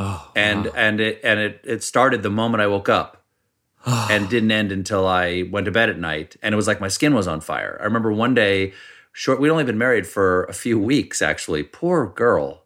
[0.00, 3.24] Oh, and and it and it it started the moment I woke up,
[3.86, 6.36] and didn't end until I went to bed at night.
[6.40, 7.76] And it was like my skin was on fire.
[7.80, 8.72] I remember one day,
[9.12, 9.40] short.
[9.40, 11.20] We'd only been married for a few weeks.
[11.20, 12.62] Actually, poor girl.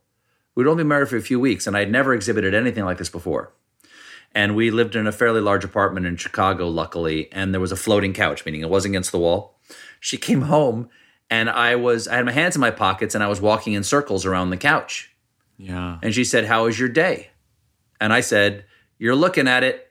[0.54, 3.08] We'd only been married for a few weeks, and I'd never exhibited anything like this
[3.08, 3.54] before.
[4.34, 7.76] And we lived in a fairly large apartment in Chicago, luckily, and there was a
[7.76, 9.58] floating couch, meaning it wasn't against the wall.
[10.00, 10.90] She came home,
[11.30, 13.84] and I was I had my hands in my pockets, and I was walking in
[13.84, 15.11] circles around the couch.
[15.62, 15.98] Yeah.
[16.02, 17.30] And she said, How was your day?
[18.00, 18.64] And I said,
[18.98, 19.88] You're looking at it.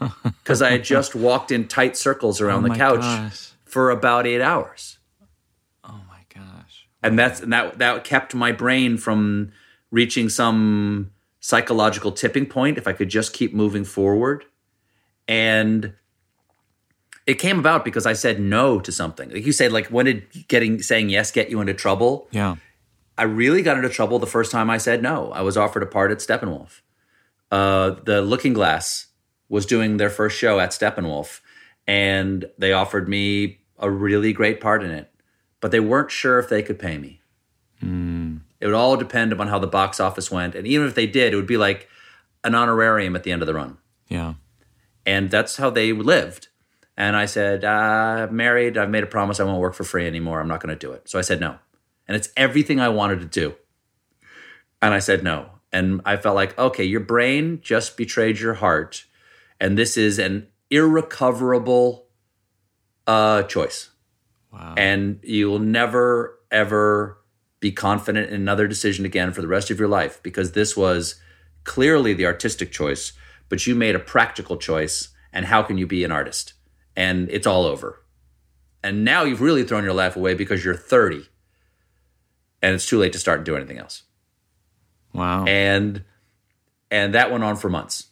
[0.24, 3.50] Because I had just walked in tight circles around Oh the couch gosh.
[3.66, 4.98] for about eight hours.
[5.84, 6.88] Oh my gosh.
[7.02, 9.52] And that's and that that kept my brain from
[9.90, 14.44] reaching some psychological tipping point if I could just keep moving forward.
[15.28, 15.92] And
[17.26, 19.30] it came about because I said no to something.
[19.30, 22.26] Like you said, like when did getting saying yes get you into trouble?
[22.30, 22.56] Yeah.
[23.20, 25.30] I really got into trouble the first time I said no.
[25.32, 26.80] I was offered a part at Steppenwolf.
[27.50, 29.08] Uh, the Looking Glass
[29.48, 31.40] was doing their first show at Steppenwolf,
[31.86, 35.12] and they offered me a really great part in it,
[35.60, 37.20] but they weren't sure if they could pay me.
[38.60, 41.32] It would all depend upon how the box office went, and even if they did,
[41.32, 41.88] it would be like
[42.44, 44.34] an honorarium at the end of the run Yeah.
[45.06, 46.48] and that's how they lived.
[46.96, 48.76] And I said, uh, I'm married.
[48.76, 50.40] I've made a promise I won't work for free anymore.
[50.40, 51.08] I'm not going to do it.
[51.08, 51.58] So I said no.
[52.10, 53.54] And it's everything I wanted to do.
[54.82, 55.48] And I said no.
[55.70, 59.04] And I felt like, okay, your brain just betrayed your heart.
[59.60, 62.08] And this is an irrecoverable
[63.06, 63.90] uh, choice.
[64.52, 64.74] Wow.
[64.76, 67.18] And you will never, ever
[67.60, 71.14] be confident in another decision again for the rest of your life because this was
[71.62, 73.12] clearly the artistic choice,
[73.48, 75.10] but you made a practical choice.
[75.32, 76.54] And how can you be an artist?
[76.96, 78.02] And it's all over.
[78.82, 81.29] And now you've really thrown your life away because you're 30
[82.62, 84.02] and it's too late to start and do anything else.
[85.12, 85.44] Wow.
[85.46, 86.04] And
[86.90, 88.08] and that went on for months.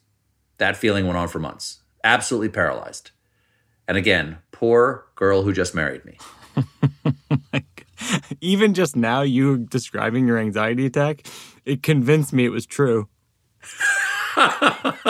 [0.59, 1.81] That feeling went on for months.
[2.05, 3.11] Absolutely paralyzed.
[3.87, 6.19] And again, poor girl who just married me.
[8.41, 11.27] Even just now, you describing your anxiety attack,
[11.65, 13.09] it convinced me it was true.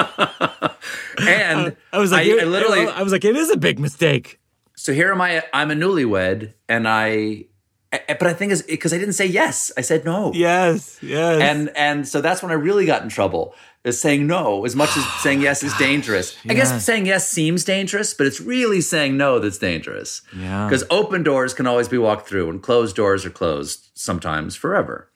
[1.21, 3.79] And I was like, I, it- I literally I was like, it is a big
[3.79, 4.39] mistake.
[4.77, 7.47] so here am I I'm a newlywed and I-
[7.91, 9.73] but I think it's because I didn't say yes.
[9.77, 10.33] I said no.
[10.35, 11.41] Yes, yes.
[11.41, 13.55] And and so that's when I really got in trouble.
[13.85, 16.37] Is saying no as much as oh saying yes is dangerous.
[16.45, 16.73] I yes.
[16.73, 20.23] guess saying yes seems dangerous, but it's really saying no that's dangerous.
[20.37, 20.67] Yeah.
[20.67, 25.11] Because open doors can always be walked through, and closed doors are closed sometimes forever.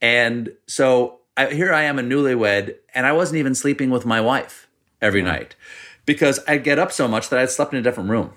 [0.00, 4.20] And so I, here I am, a newlywed, and I wasn't even sleeping with my
[4.20, 4.68] wife
[5.00, 5.56] every night
[6.06, 8.32] because I'd get up so much that I'd slept in a different room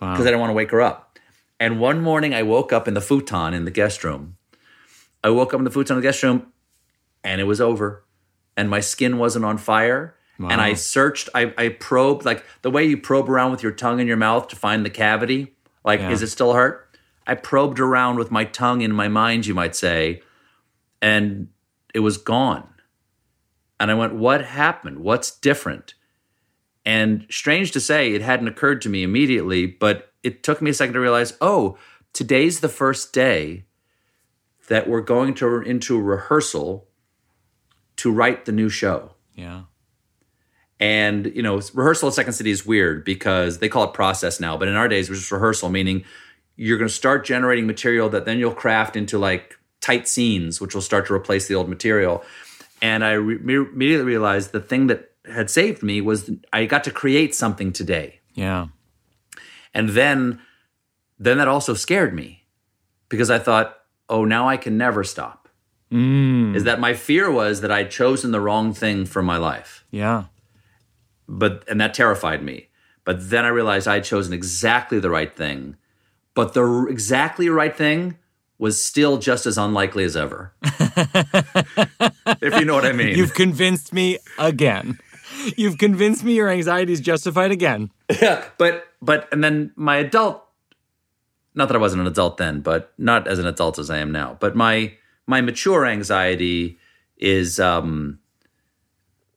[0.00, 0.12] Wow.
[0.12, 1.07] because I didn't want to wake her up.
[1.60, 4.36] And one morning I woke up in the futon in the guest room.
[5.24, 6.52] I woke up in the futon in the guest room
[7.24, 8.04] and it was over.
[8.56, 10.14] And my skin wasn't on fire.
[10.40, 13.98] And I searched, I, I probed, like the way you probe around with your tongue
[13.98, 15.56] in your mouth to find the cavity.
[15.84, 16.12] Like, Yeah.
[16.12, 16.96] is it still hurt?
[17.26, 20.22] I probed around with my tongue in my mind, you might say,
[21.02, 21.48] and
[21.92, 22.68] it was gone.
[23.80, 25.00] And I went, What happened?
[25.00, 25.94] What's different?
[26.84, 30.74] And strange to say, it hadn't occurred to me immediately, but it took me a
[30.74, 31.78] second to realize, oh,
[32.12, 33.64] today's the first day
[34.68, 36.86] that we're going to into rehearsal
[37.96, 39.12] to write the new show.
[39.34, 39.62] yeah.
[40.80, 44.56] And you know, rehearsal at Second City is weird because they call it process now,
[44.56, 46.04] but in our days it was just rehearsal, meaning
[46.54, 50.74] you're going to start generating material that then you'll craft into like tight scenes, which
[50.74, 52.24] will start to replace the old material.
[52.80, 56.90] And I re- immediately realized the thing that had saved me was I got to
[56.90, 58.20] create something today.
[58.34, 58.68] Yeah.
[59.74, 60.40] And then
[61.18, 62.44] then that also scared me
[63.08, 65.48] because I thought, oh, now I can never stop.
[65.92, 66.54] Mm.
[66.54, 69.84] Is that my fear was that I'd chosen the wrong thing for my life.
[69.90, 70.24] Yeah.
[71.26, 72.68] But and that terrified me.
[73.04, 75.76] But then I realized I'd chosen exactly the right thing.
[76.34, 78.18] But the r- exactly right thing
[78.58, 80.52] was still just as unlikely as ever.
[80.62, 83.16] if you know what I mean.
[83.16, 84.98] You've convinced me again.
[85.56, 87.90] You've convinced me your anxiety is justified again.
[88.20, 90.44] Yeah, but but and then my adult
[91.54, 94.12] not that I wasn't an adult then, but not as an adult as I am
[94.12, 94.36] now.
[94.40, 94.94] But my
[95.26, 96.78] my mature anxiety
[97.16, 98.18] is um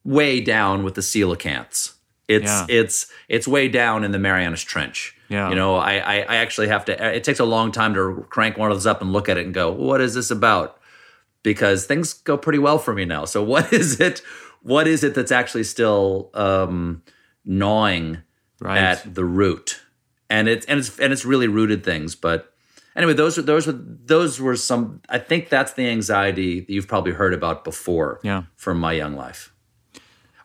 [0.04, 1.94] way down with the coelacanths.
[2.28, 2.66] It's Yeah.
[2.70, 5.16] it's it's way down in the Marianas Trench.
[5.30, 5.50] Yeah.
[5.50, 8.58] You know, I, I I actually have to it takes a long time to crank
[8.58, 10.78] one of those up and look at it and go, what is this about?
[11.44, 13.26] Because things go pretty well for me now.
[13.26, 14.22] So what is it?
[14.62, 17.04] What is it that's actually still um
[17.46, 18.20] gnawing
[18.60, 18.78] Right.
[18.78, 19.82] at the root,
[20.30, 22.14] and it's and it's and it's really rooted things.
[22.16, 22.54] But
[22.96, 25.02] anyway, those were those were those were some.
[25.10, 28.20] I think that's the anxiety that you've probably heard about before.
[28.24, 28.44] Yeah.
[28.56, 29.52] from my young life.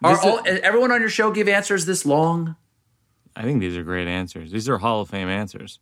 [0.02, 2.56] Are This is- everyone on your show give answers this long?
[3.34, 4.50] I think these are great answers.
[4.50, 5.78] These are Hall of Fame answers.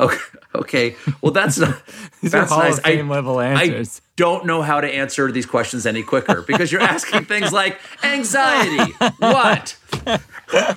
[0.00, 0.18] Okay,
[0.54, 0.96] okay.
[1.20, 1.82] Well, that's not.
[2.20, 2.78] These that's are Hall nice.
[2.78, 4.00] of Fame I, level answers.
[4.00, 7.80] I don't know how to answer these questions any quicker because you're asking things like
[8.02, 8.92] anxiety.
[9.18, 9.76] What?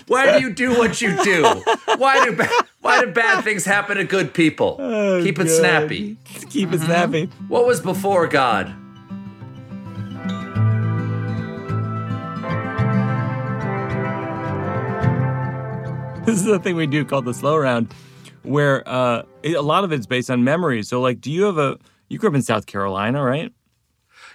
[0.08, 1.44] Why do you do what you do?
[1.98, 2.50] Why do ba-
[2.82, 4.78] why do bad things happen to good people?
[4.80, 5.54] Oh, Keep it God.
[5.54, 6.18] snappy.
[6.50, 6.86] Keep it mm-hmm.
[6.86, 7.26] snappy.
[7.48, 8.74] What was before God?
[16.26, 17.94] This is the thing we do called the slow round,
[18.44, 20.88] where uh, it- a lot of it's based on memories.
[20.90, 21.78] So, like, do you have a?
[22.10, 23.54] You grew up in South Carolina, right?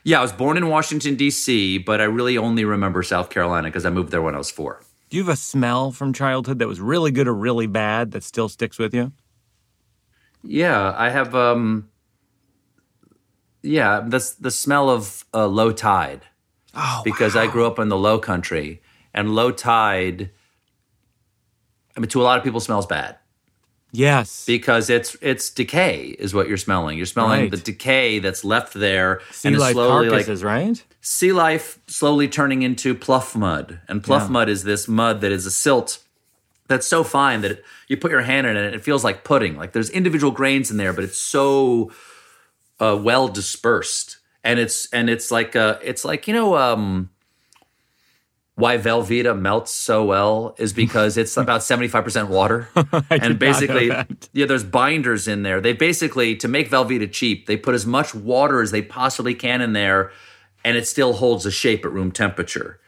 [0.05, 3.85] Yeah, I was born in Washington D.C., but I really only remember South Carolina because
[3.85, 4.81] I moved there when I was four.
[5.11, 8.23] Do you have a smell from childhood that was really good or really bad that
[8.23, 9.13] still sticks with you?
[10.43, 11.35] Yeah, I have.
[11.35, 11.89] um
[13.63, 16.23] Yeah, the the smell of uh, low tide.
[16.75, 18.83] Oh, because I grew up in the low country
[19.15, 20.31] and low tide
[21.97, 23.17] I mean to a lot of people smells bad
[23.97, 24.45] yes.
[24.47, 26.97] because it's it's decay is what you're smelling.
[26.97, 27.51] You're smelling Right.
[27.51, 30.83] the decay that's left there sea and life slowly like carcasses, right?
[31.01, 33.81] sea life slowly turning into pluff mud.
[33.89, 34.29] And pluff Yeah.
[34.37, 35.99] mud is this mud that is a silt
[36.69, 39.23] that's so fine that it, you put your hand in it and it feels like
[39.23, 39.57] pudding.
[39.57, 41.93] Like there's individual grains in there, but it's so
[42.81, 44.19] uh, well dispersed.
[44.43, 47.11] And it's and it's like uh it's like you know um
[48.57, 52.69] why Velveeta melts so well is because it's about 75% water.
[53.11, 53.89] and basically,
[54.33, 55.61] yeah, there's binders in there.
[55.61, 59.61] They basically, to make Velveeta cheap, they put as much water as they possibly can
[59.61, 60.11] in there,
[60.65, 62.81] and it still holds the shape at room temperature.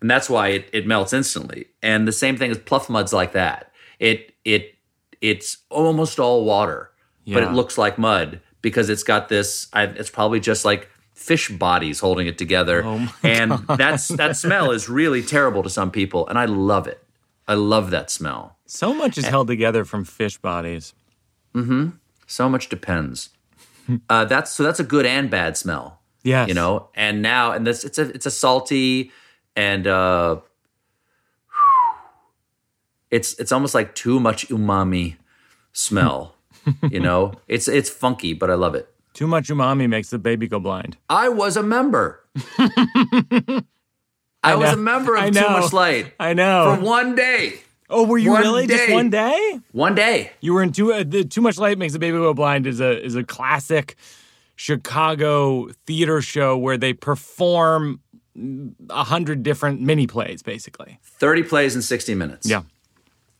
[0.00, 1.66] And that's why it, it melts instantly.
[1.82, 3.72] And the same thing as Pluff Mud's like that.
[3.98, 4.74] It it
[5.20, 6.90] it's almost all water,
[7.26, 9.68] but it looks like mud because it's got this.
[9.72, 12.84] I, it's probably just like fish bodies holding it together,
[13.24, 17.02] and that's that smell is really terrible to some people, and I love it.
[17.48, 18.56] I love that smell.
[18.66, 20.94] So much is held together from fish bodies.
[21.52, 21.90] Hmm.
[22.26, 23.30] So much depends.
[24.10, 26.00] uh, that's so that's a good and bad smell.
[26.22, 26.48] Yes.
[26.48, 26.88] you know.
[26.94, 29.12] And now, and this it's a it's a salty
[29.54, 30.40] and uh,
[33.10, 35.16] it's it's almost like too much umami
[35.72, 36.34] smell.
[36.90, 38.92] you know, it's it's funky, but I love it.
[39.16, 40.98] Too much umami makes the baby go blind.
[41.08, 42.22] I was a member.
[42.58, 45.40] I, was a member of Too.
[45.40, 46.76] Much Light I know.
[46.76, 47.54] for one day.
[47.88, 49.58] oh, were you one really just one day?
[49.72, 50.32] One day.
[50.42, 52.78] You were in too uh, the too much light makes the baby go blind is
[52.78, 53.96] a is a classic
[54.54, 58.00] Chicago theater show where they perform
[58.90, 60.98] a hundred different mini plays, basically.
[61.02, 62.46] 30 plays in 60 minutes.
[62.46, 62.64] Yeah.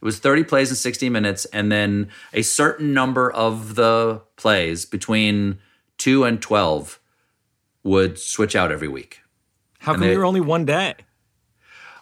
[0.00, 4.86] It was 30 plays in 60 minutes, and then a certain number of the plays
[4.86, 5.58] between
[5.98, 7.00] 2 and 12
[7.82, 9.20] would switch out every week.
[9.78, 10.94] How come you were only one day?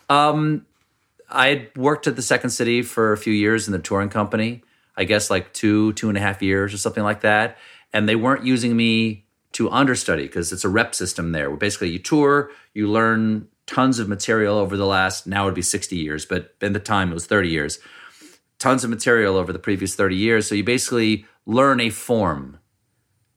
[0.08, 0.66] Um,
[1.30, 4.62] I had worked at the Second City for a few years in the touring company,
[4.96, 7.58] I guess like two, two and a half years or something like that.
[7.92, 11.90] And they weren't using me to understudy because it's a rep system there where basically
[11.90, 15.96] you tour, you learn tons of material over the last, now it would be 60
[15.96, 17.78] years, but in the time it was 30 years.
[18.58, 20.48] Tons of material over the previous 30 years.
[20.48, 22.58] So you basically learn a form.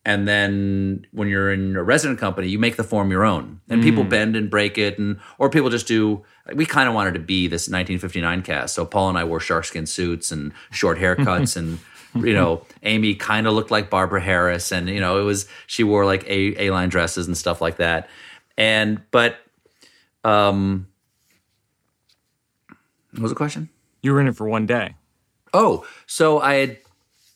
[0.08, 3.60] And then when you're in a resident company, you make the form your own.
[3.68, 6.24] And people bend and break it and or people just do
[6.56, 8.74] we kind of wanted to be this 1959 cast.
[8.74, 11.80] So Paul and I wore sharkskin suits and short haircuts and
[12.26, 15.84] you know, Amy kind of looked like Barbara Harris and you know, it was she
[15.84, 18.08] wore like A A-line dresses and stuff like that.
[18.58, 19.36] And but
[20.24, 20.88] um
[23.12, 23.68] what was the question?
[24.02, 24.96] You were in it for one day.
[25.54, 26.78] Oh, so I had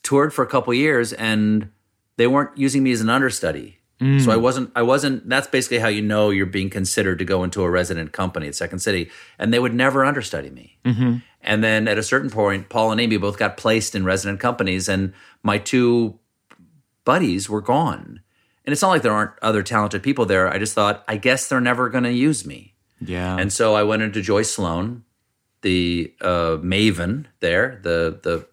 [0.03, 1.69] toured for a couple years and
[2.17, 3.77] they weren't using me as an understudy.
[4.19, 7.43] So I wasn't I wasn't that's basically how you know you're being considered to go
[7.43, 9.11] into a resident company at Second City.
[9.37, 10.79] And they would never understudy me.
[11.41, 14.89] And then at a certain point, Paul and Amy both got placed in resident companies
[14.89, 16.17] and my two
[17.05, 18.21] buddies were gone.
[18.65, 20.47] And it's not like there aren't other talented people there.
[20.51, 22.73] I just thought, I guess they're never gonna use me.
[22.99, 23.37] Yeah.
[23.37, 25.03] And so I went into Joyce Sloane,
[25.61, 28.47] the uh, maven there, the the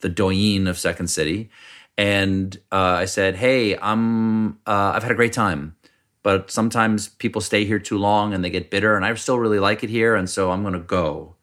[0.00, 1.50] the doyen of Second City,
[1.98, 5.76] and uh, I said, "Hey, I'm uh, I've had a great time,
[6.22, 9.58] but sometimes people stay here too long and they get bitter, and I still really
[9.58, 11.34] like it here, and so I'm going to go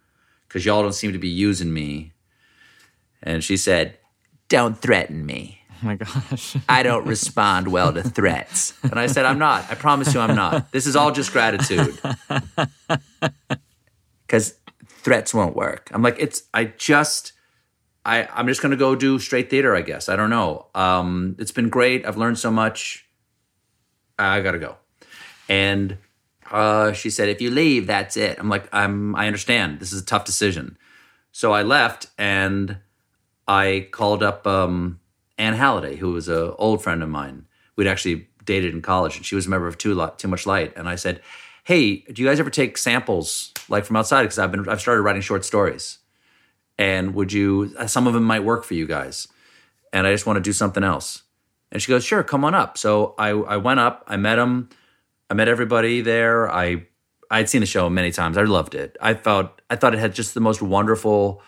[0.47, 2.13] because y'all don't seem to be using me."
[3.21, 3.99] And she said,
[4.49, 6.55] "Don't threaten me." oh my gosh.
[6.69, 8.73] I don't respond well to threats.
[8.83, 9.69] And I said, I'm not.
[9.69, 10.71] I promise you, I'm not.
[10.71, 11.99] This is all just gratitude.
[14.27, 14.55] Because
[14.87, 15.91] threats won't work.
[15.93, 17.33] I'm like, it's, I just,
[18.05, 20.07] I, I'm just going to go do straight theater, I guess.
[20.09, 20.67] I don't know.
[20.75, 22.05] Um, it's been great.
[22.05, 23.07] I've learned so much.
[24.19, 24.77] I got to go.
[25.49, 25.97] And
[26.51, 28.37] uh, she said, if you leave, that's it.
[28.39, 29.79] I'm like, I'm, I understand.
[29.79, 30.77] This is a tough decision.
[31.31, 32.77] So I left and
[33.47, 34.99] I called up um,
[35.37, 37.45] Anne Halliday, who was an old friend of mine.
[37.75, 40.73] We'd actually dated in college, and she was a member of Too, Too Much Light.
[40.77, 41.21] And I said,
[41.63, 44.23] "Hey, do you guys ever take samples like from outside?
[44.23, 45.99] Because I've been I've started writing short stories,
[46.77, 47.73] and would you?
[47.77, 49.27] Uh, some of them might work for you guys,
[49.93, 51.23] and I just want to do something else."
[51.71, 54.69] And she goes, "Sure, come on up." So I I went up, I met him,
[55.29, 56.51] I met everybody there.
[56.51, 56.85] I
[57.31, 58.37] I'd seen the show many times.
[58.37, 58.97] I loved it.
[59.01, 61.41] I thought I thought it had just the most wonderful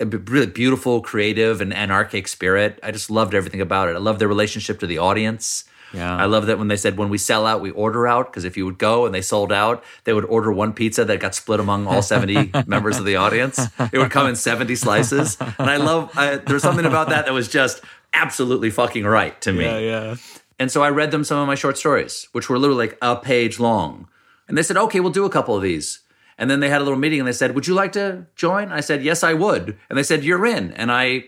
[0.00, 2.80] really beautiful, creative, and anarchic spirit.
[2.82, 3.94] I just loved everything about it.
[3.94, 5.64] I loved their relationship to the audience.
[5.94, 6.16] Yeah.
[6.16, 8.56] I love that when they said when we sell out, we order out because if
[8.56, 11.60] you would go and they sold out, they would order one pizza that got split
[11.60, 13.60] among all seventy members of the audience.
[13.92, 16.10] It would come in seventy slices, and I love.
[16.16, 17.80] I, there was something about that that was just
[18.12, 19.64] absolutely fucking right to me.
[19.64, 20.16] yeah, yeah.
[20.58, 23.16] And so I read them some of my short stories, which were literally like a
[23.16, 24.08] page long.
[24.46, 26.00] And they said, okay, we'll do a couple of these.
[26.38, 28.70] And then they had a little meeting and they said, would you like to join?
[28.70, 29.76] I said, yes, I would.
[29.88, 30.72] And they said, you're in.
[30.72, 31.24] And I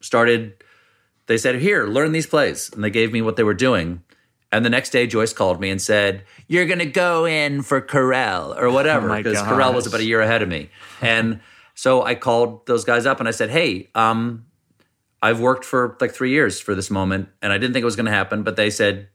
[0.00, 0.63] started,
[1.26, 2.70] they said, here, learn these plays.
[2.72, 4.02] And they gave me what they were doing.
[4.52, 7.80] And the next day, Joyce called me and said, you're going to go in for
[7.80, 9.10] Carell or whatever.
[9.10, 10.70] Oh Because Carell was about a year ahead of me.
[11.00, 11.40] And
[11.74, 14.46] so I called those guys up and I said, hey, um,
[15.20, 17.96] I've worked for like three years for this moment, and I didn't think it was
[17.96, 18.42] going to happen.
[18.42, 19.08] But they said,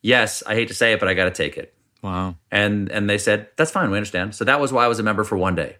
[0.00, 2.36] "Yes, I hate to say it, but I got to take it." Wow.
[2.50, 4.34] And and they said, That's fine, we understand.
[4.34, 5.76] So that was why I was a member for one day.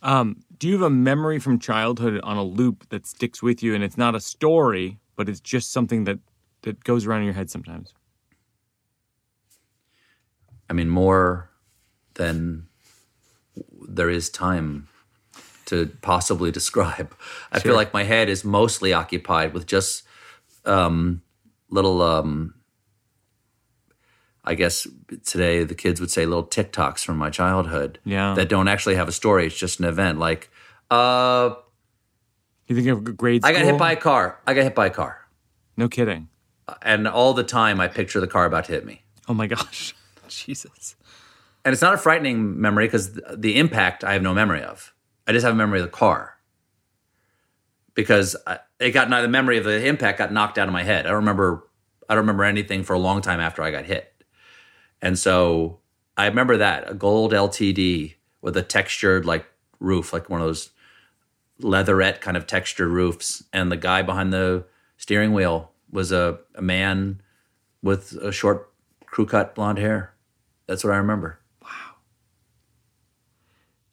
[0.00, 3.74] Um, do you have a memory from childhood on a loop that sticks with you
[3.74, 6.20] and it's not a story, but it's just something that
[6.62, 7.92] that goes around in your head sometimes?
[10.70, 11.50] I mean, more
[12.14, 12.68] than
[13.88, 14.86] there is time
[15.64, 17.12] to possibly describe.
[17.50, 20.04] I feel like my head is mostly occupied with just
[20.64, 21.22] um,
[21.70, 22.54] little, um,
[24.44, 24.86] I guess
[25.26, 28.34] today the kids would say little TikToks from my childhood Yeah.
[28.34, 29.46] that don't actually have a story.
[29.46, 30.20] It's just an event.
[30.20, 30.48] Like,
[30.92, 31.54] uh,
[32.68, 34.38] You think of grade I got hit by a car.
[34.46, 35.26] I got hit by a car.
[35.76, 36.28] No kidding.
[36.82, 39.02] And all the time I picture the car about to hit me.
[39.28, 39.94] Oh my gosh.
[40.28, 40.96] Jesus.
[41.64, 44.92] And it's not a frightening memory because the impact I have no memory of.
[45.26, 46.34] I just have a memory of the car
[47.94, 51.06] because I, it got the memory of the impact got knocked out of my head.
[51.06, 51.68] I don't remember.
[52.08, 54.12] I don't remember anything for a long time after I got hit,
[55.00, 55.78] and so
[56.16, 59.46] I remember that a gold LTD with a textured like
[59.78, 60.70] roof, like one of those
[61.62, 64.64] leatherette kind of textured roofs, and the guy behind the
[64.96, 67.20] steering wheel was a, a man
[67.82, 68.72] with a short
[69.06, 70.14] crew cut blonde hair.
[70.66, 71.38] That's what I remember.
[71.62, 71.68] Wow.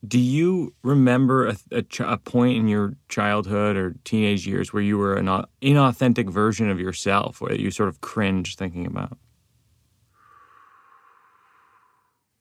[0.07, 4.81] Do you remember a, a, ch- a point in your childhood or teenage years where
[4.83, 9.17] you were an au- inauthentic version of yourself, where you sort of cringe thinking about?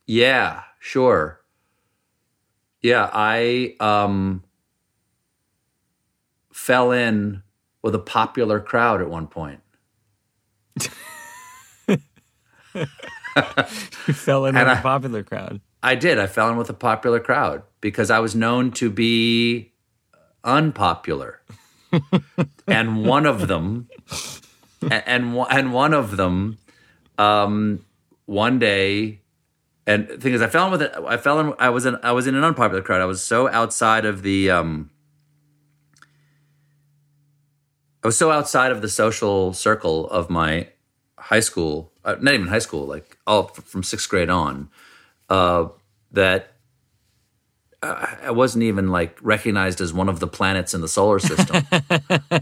[0.06, 1.40] Yeah, sure.
[2.80, 4.44] Yeah, I um
[6.58, 7.42] fell in
[7.82, 9.60] with a popular crowd at one point.
[14.06, 15.60] You fell in with And a I- popular crowd.
[15.82, 16.18] I did.
[16.18, 19.72] I fell in with a popular crowd because I was known to be
[20.42, 21.40] unpopular.
[22.66, 23.88] and one of them
[24.82, 26.58] and and, one- and one of them
[27.16, 27.84] um
[28.26, 29.20] one day
[29.86, 31.96] and the thing is I fell in with it I fell in I was in
[32.02, 33.00] I was in an unpopular crowd.
[33.00, 34.90] I was so outside of the um
[38.02, 40.68] I was so outside of the social circle of my
[41.16, 44.70] high school, uh, not even high school, like all f- from sixth grade on,
[45.28, 45.68] uh,
[46.12, 46.52] that
[47.80, 51.64] I wasn't even like recognized as one of the planets in the solar system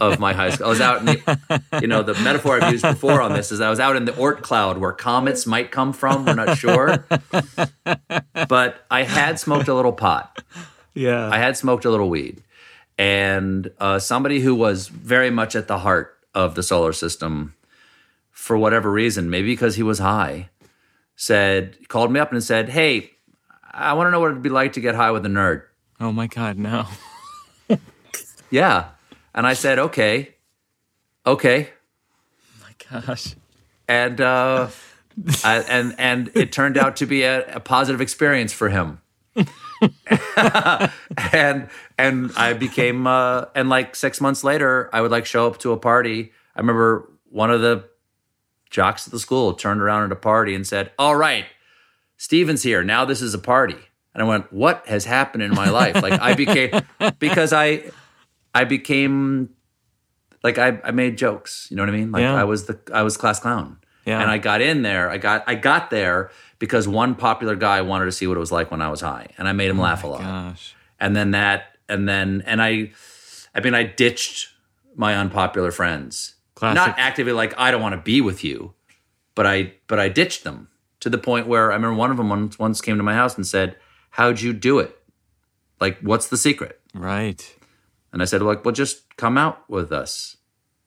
[0.00, 0.66] of my high school.
[0.66, 3.60] I was out in the, you know, the metaphor I've used before on this is
[3.60, 6.24] I was out in the Oort cloud where comets might come from.
[6.24, 7.04] We're not sure,
[8.48, 10.42] but I had smoked a little pot.
[10.94, 11.28] Yeah.
[11.28, 12.42] I had smoked a little weed,
[12.98, 17.54] and uh, somebody who was very much at the heart of the solar system,
[18.30, 20.48] for whatever reason, maybe because he was high,
[21.16, 23.10] said called me up and said, "Hey,
[23.72, 25.62] I want to know what it'd be like to get high with a nerd."
[25.98, 26.86] oh my God, no.
[28.50, 28.90] Yeah,
[29.34, 30.36] and I said, "Okay,
[31.26, 31.70] okay,"
[32.62, 33.34] my gosh.
[33.88, 34.68] and uh,
[35.44, 39.00] I, and and it turned out to be a, a positive experience for him.
[41.32, 41.68] and
[41.98, 45.72] and I became uh, and like six months later, I would like show up to
[45.72, 46.32] a party.
[46.54, 47.84] I remember one of the
[48.70, 51.46] jocks at the school turned around at a party and said, "All right,
[52.16, 52.82] Stephen's here.
[52.82, 53.78] Now this is a party."
[54.14, 56.70] And I went, "What has happened in my life?" Like I became
[57.18, 57.90] because I
[58.54, 59.50] I became
[60.42, 61.68] like I, I made jokes.
[61.70, 62.12] You know what I mean?
[62.12, 62.34] Like Yeah.
[62.34, 63.78] I was the I was class clown.
[64.06, 64.20] Yeah.
[64.20, 65.10] And I got in there.
[65.10, 68.52] I got I got there because one popular guy wanted to see what it was
[68.52, 70.20] like when I was high, and I made him laugh a lot.
[70.20, 70.74] Gosh.
[70.98, 72.92] And then that, and then and I,
[73.54, 74.48] I mean, I ditched
[74.94, 76.34] my unpopular friends.
[76.54, 76.76] Classic.
[76.76, 78.74] Not actively like I don't want to be with you,
[79.34, 80.68] but I but I ditched them
[81.00, 83.36] to the point where I remember one of them once once came to my house
[83.36, 83.76] and said,
[84.10, 84.96] "How'd you do it?
[85.80, 87.54] Like, what's the secret?" Right.
[88.12, 90.38] And I said, like, well, just come out with us.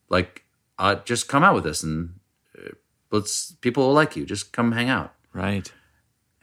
[0.09, 0.45] Like,
[0.79, 2.15] uh, just come out with us and
[2.57, 2.71] uh,
[3.11, 4.25] let's, people will like you.
[4.25, 5.13] Just come hang out.
[5.33, 5.71] Right.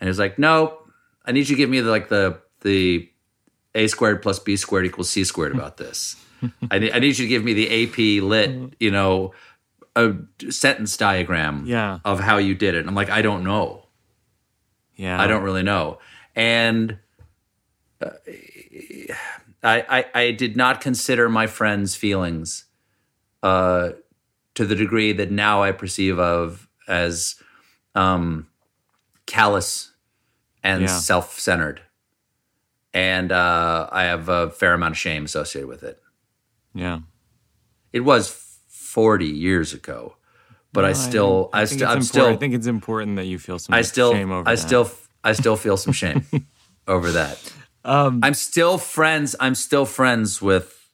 [0.01, 0.79] And he's like, no,
[1.25, 3.09] I need you to give me the, like the, the
[3.75, 6.17] A squared plus B squared equals C squared about this.
[6.71, 9.33] I, need, I need you to give me the AP lit, you know,
[9.97, 10.13] a
[10.51, 12.01] sentence diagram Yeah.
[12.05, 12.81] of how you did it.
[12.81, 13.87] And I'm like, I don't know.
[14.97, 15.21] Yeah.
[15.21, 15.99] I don't really know.
[16.35, 16.99] And
[18.03, 18.11] uh,
[19.63, 22.67] I, I, I did not consider my friends' feelings
[23.43, 23.91] uh,
[24.55, 27.37] to the degree that now I perceive of as
[27.95, 28.47] um,
[29.27, 29.93] callous
[30.63, 30.87] and Yeah.
[30.89, 31.81] self-centered.
[32.95, 36.01] And uh, I have a fair amount of shame associated with it.
[36.75, 37.01] Yeah.
[37.93, 38.29] It was
[38.69, 40.17] 40 years ago,
[40.73, 42.05] but I still, I, it's I'm important.
[42.07, 44.61] still, I think it's important that you feel some I still, shame over I that.
[44.61, 44.91] still,
[45.23, 46.25] I still feel some shame
[46.89, 47.53] over that.
[47.85, 49.37] Um, I'm still friends.
[49.41, 50.91] I'm still friends with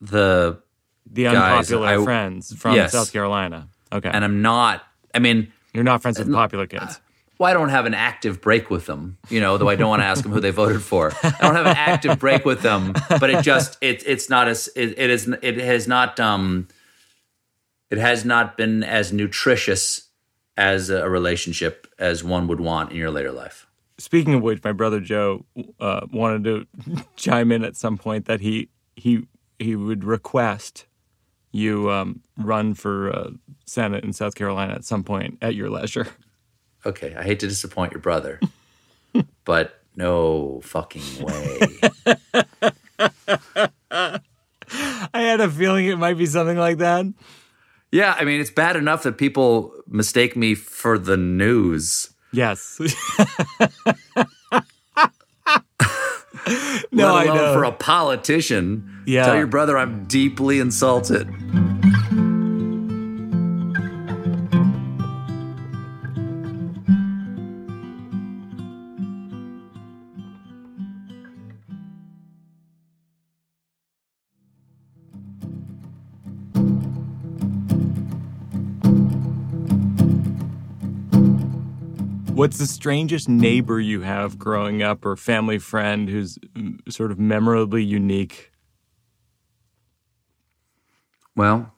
[0.00, 0.62] the,
[1.10, 2.92] the unpopular I- friends from Yes.
[2.92, 3.68] South Carolina.
[3.90, 4.10] Okay.
[4.12, 4.82] and I'm not.
[5.14, 7.00] I mean, You're not friends with popular kids.
[7.38, 10.02] Well, I don't have an active break with them, you know, though I don't want
[10.02, 11.12] to ask them who they voted for.
[11.22, 14.68] I don't have an active break with them, but it just it it's not as
[14.74, 16.66] it, it is it has not um
[17.90, 20.08] it has not been as nutritious
[20.56, 23.66] as a relationship as one would want in your later life.
[23.98, 25.44] Speaking of which, my brother Joe
[25.80, 29.26] uh, wanted to chime in at some point that he he
[29.58, 30.86] he would request
[31.52, 33.30] you um, run for uh,
[33.64, 36.08] Senate in South Carolina at some point at your leisure.
[36.86, 38.40] Okay, I hate to disappoint your brother,
[39.44, 41.60] but no fucking way.
[45.14, 47.06] I had a feeling it might be something like that.
[47.90, 52.10] Yeah, I mean, it's bad enough that people mistake me for the news.
[52.32, 52.78] Yes.
[56.92, 57.54] no, I know.
[57.54, 59.24] For a politician, yeah.
[59.24, 61.28] tell your brother I'm deeply insulted.
[82.38, 87.18] What's the strangest neighbor you have growing up or family friend who's mm, sort of
[87.18, 88.52] memorably unique?
[91.34, 91.72] Well,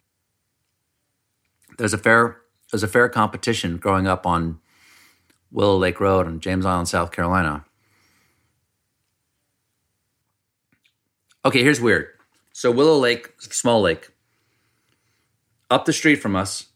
[1.78, 4.61] there's a fair there's a fair competition growing up on
[5.50, 7.64] Willow Lake Road in James Island, South Carolina.
[11.42, 12.08] Okay, here's weird.
[12.52, 14.11] So Willow Lake, small lake.
[15.70, 16.66] Up the street from us,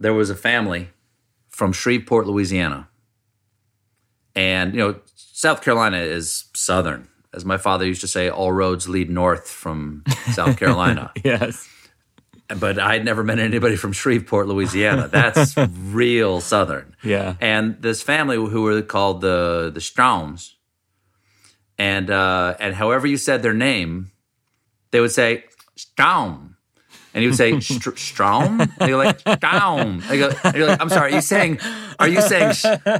[0.00, 0.88] there was a family
[1.52, 2.88] from Shreveport, Louisiana.
[4.34, 7.08] And, you know, South Carolina is southern.
[7.34, 11.12] As my father used to say, all roads lead north from South Carolina.
[11.24, 11.68] yes.
[12.58, 15.08] But I'd never met anybody from Shreveport, Louisiana.
[15.08, 16.94] That's real southern.
[17.02, 17.36] Yeah.
[17.40, 20.52] And this family who were called the the Straums,
[21.78, 24.10] and uh, and however you said their name,
[24.90, 25.44] they would say
[25.76, 26.51] Straum
[27.14, 28.60] and he would say Strom.
[28.60, 30.02] And you're like Strom.
[30.08, 30.18] And,
[30.54, 31.12] you're like, I'm sorry.
[31.12, 31.60] Are you saying?
[31.98, 32.54] Are you saying?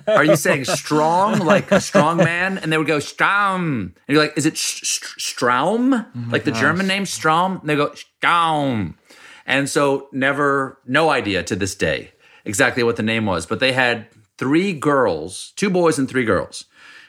[0.06, 2.58] Are you saying strong like a strong man?
[2.58, 3.94] And they would go Strom.
[4.06, 5.94] And you're like, is it Straum?
[5.94, 6.52] Oh like the.
[6.52, 7.58] German name Strom?
[7.60, 8.98] And they go Strom.
[9.46, 12.12] And so never, no idea to this day
[12.44, 13.46] exactly what the name was.
[13.46, 14.06] But they had
[14.38, 16.66] three girls, two boys and three girls,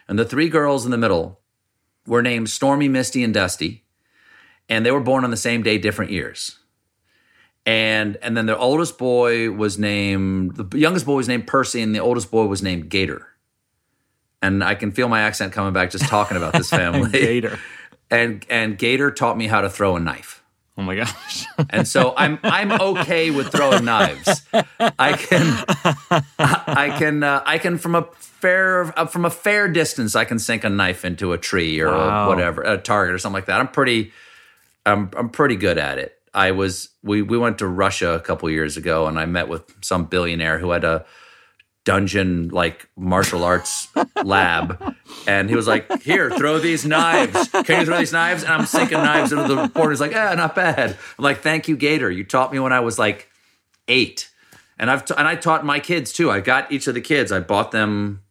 [0.07, 1.41] and the three girls in the middle
[2.07, 3.83] were named Stormy, Misty, and Dusty.
[4.69, 6.57] And they were born on the same day, different years
[7.65, 11.95] and and then the oldest boy was named the youngest boy was named Percy, and
[11.95, 13.27] the oldest boy was named Gator.
[14.41, 17.11] And I can feel my accent coming back just talking about this family.
[17.11, 17.59] Gator.
[18.11, 20.43] And and Gator taught me how to throw a knife.
[20.77, 21.45] Oh my gosh.
[21.69, 24.45] and so I'm I'm okay with throwing knives.
[24.79, 25.65] I can
[26.37, 30.39] I can uh, I can from a fair uh, from a fair distance I can
[30.39, 32.25] sink a knife into a tree or wow.
[32.25, 33.59] a whatever a target or something like that.
[33.59, 34.11] I'm pretty
[34.85, 36.19] I'm I'm pretty good at it.
[36.33, 39.63] I was we we went to Russia a couple years ago, and I met with
[39.81, 41.05] some billionaire who had a
[41.85, 43.87] dungeon like martial arts
[44.23, 44.95] lab,
[45.27, 47.49] and he was like, "Here, throw these knives.
[47.49, 49.91] Can you throw these knives?" And I'm sinking knives into the board.
[49.91, 52.09] He's like, "Ah, not bad." I'm like, "Thank you, Gator.
[52.09, 53.29] You taught me when I was like
[53.87, 54.29] eight,
[54.79, 56.31] and I've t- and I taught my kids too.
[56.31, 57.31] I got each of the kids.
[57.31, 58.21] I bought them.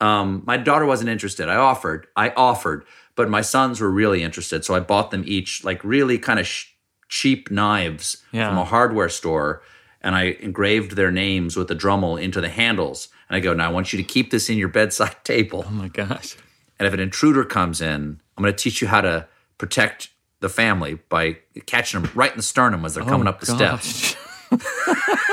[0.00, 1.48] Um, my daughter wasn't interested.
[1.48, 2.06] I offered.
[2.14, 2.84] I offered."
[3.16, 6.48] But my sons were really interested, so I bought them each like really kind of
[6.48, 6.73] sh-
[7.08, 8.48] cheap knives yeah.
[8.48, 9.62] from a hardware store
[10.04, 13.08] and I engraved their names with a Dremel into the handles.
[13.28, 15.64] And I go, now I want you to keep this in your bedside table.
[15.66, 16.36] Oh my gosh.
[16.78, 19.26] And if an intruder comes in, I'm going to teach you how to
[19.56, 23.30] protect the family by catching them right in the sternum as they're oh, coming oh
[23.30, 23.82] up the gosh.
[23.82, 24.16] steps.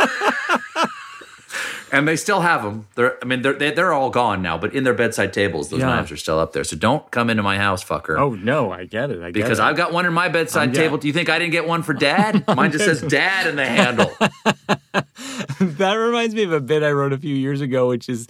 [1.92, 2.88] and they still have them.
[2.96, 5.88] They're, I mean, they're they're all gone now, but in their bedside tables, those yeah.
[5.88, 6.64] knives are still up there.
[6.64, 8.18] So don't come into my house, fucker.
[8.18, 9.22] Oh no, I get it.
[9.22, 9.64] I get because it.
[9.64, 10.98] I've got one in my bedside um, table.
[10.98, 12.46] Do you think I didn't get one for Dad?
[12.56, 14.12] Mine just says Dad in the handle.
[15.60, 18.28] that reminds me of a bit I wrote a few years ago, which is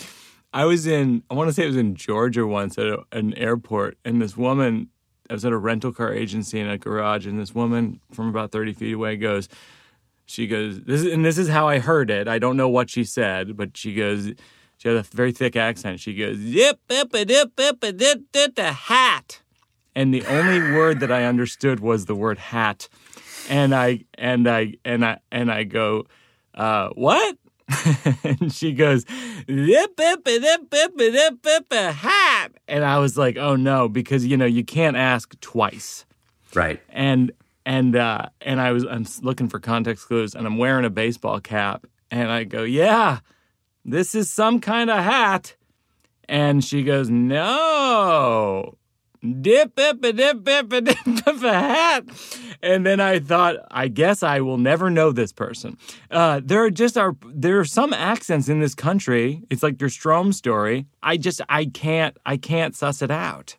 [0.52, 3.34] I was in I want to say it was in Georgia once at a, an
[3.36, 4.90] airport, and this woman.
[5.30, 8.52] I was at a rental car agency in a garage, and this woman from about
[8.52, 9.48] 30 feet away goes,
[10.32, 12.28] she goes, this is, and this is how I heard it.
[12.28, 14.32] I don't know what she said, but she goes,
[14.78, 16.00] she had a very thick accent.
[16.00, 19.42] She goes, zip, zip, zip, zip, zip, zip, the hat.
[19.94, 22.88] And the only word that I understood was the word hat.
[23.50, 26.06] And I, and I, and I, and I go,
[26.56, 27.38] uh, what?
[28.24, 29.06] and she goes,
[29.48, 32.50] zip, zip, zip, zip, zip, a hat.
[32.68, 36.06] And I was like, oh no, because, you know, you can't ask twice.
[36.54, 36.82] Right.
[36.90, 37.32] And
[37.66, 41.40] and uh, and I was I'm looking for context clues, and I'm wearing a baseball
[41.40, 43.20] cap, and I go, yeah,
[43.86, 45.56] this is some kind of hat.
[46.30, 48.78] And she goes, no,
[49.22, 52.06] dip, dip, dip, dip, dip, dip, dip a hat.
[52.62, 55.78] And then I thought, I guess I will never know this person.
[56.10, 59.44] Uh, there are just are there are some accents in this country.
[59.50, 60.88] It's like your Strom story.
[61.04, 63.58] I just I can't I can't suss it out.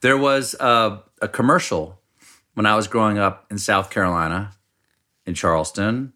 [0.00, 2.01] There was a, a commercial
[2.54, 4.52] when I was growing up in South Carolina,
[5.26, 6.12] in Charleston,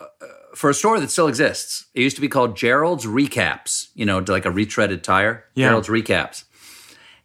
[0.00, 0.06] uh,
[0.54, 1.86] for a store that still exists.
[1.94, 3.88] It used to be called Gerald's Recaps.
[3.94, 5.44] You know, like a retreaded tire.
[5.54, 5.68] Yeah.
[5.68, 6.44] Gerald's Recaps.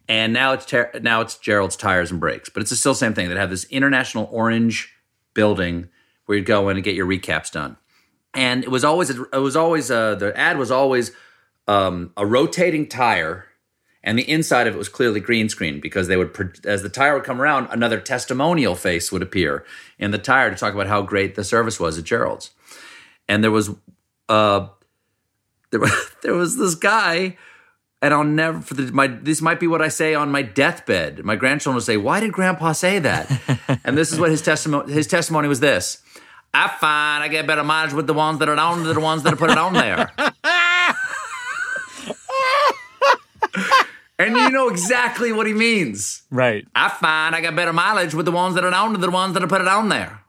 [0.08, 3.14] And now it's ter- now it's Gerald's Tires and Brakes, but it's still the same
[3.14, 3.28] thing.
[3.28, 4.92] They have this international orange
[5.32, 5.88] building
[6.26, 7.76] where you'd go in and get your recaps done.
[8.34, 11.12] And it was always it was always uh, the ad was always
[11.68, 13.46] um, a rotating tire,
[14.04, 17.14] and the inside of it was clearly green screen because they would as the tire
[17.14, 19.64] would come around, another testimonial face would appear
[19.98, 22.50] in the tire to talk about how great the service was at Gerald's.
[23.28, 23.70] And there was
[24.28, 24.68] uh,
[25.70, 25.92] there was
[26.22, 27.36] there was this guy
[28.02, 31.24] and I'll never for the, my this might be what I say on my deathbed.
[31.24, 33.30] My grandchildren will say, "Why did Grandpa say that?"
[33.84, 36.02] and this is what his testimony his testimony was this:
[36.52, 39.22] "I find I get better mileage with the ones that are on than the ones
[39.22, 40.12] that are put it on there."
[44.18, 46.22] and you know exactly what he means.
[46.30, 46.66] Right.
[46.74, 49.34] I find I got better mileage with the ones that are on than the ones
[49.34, 50.20] that are put it on there.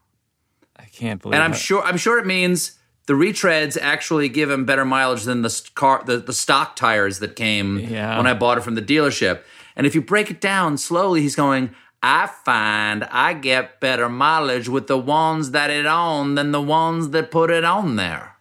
[0.78, 1.36] I can't believe.
[1.36, 1.58] And I'm it.
[1.58, 6.04] sure I'm sure it means the retreads actually give him better mileage than the car
[6.06, 8.18] the, the stock tires that came Yeah.
[8.18, 9.42] when I bought it from the dealership.
[9.76, 11.72] And if you break it down slowly, he's going,
[12.02, 17.10] I find I get better mileage with the ones that it on than the ones
[17.10, 18.36] that put it on there.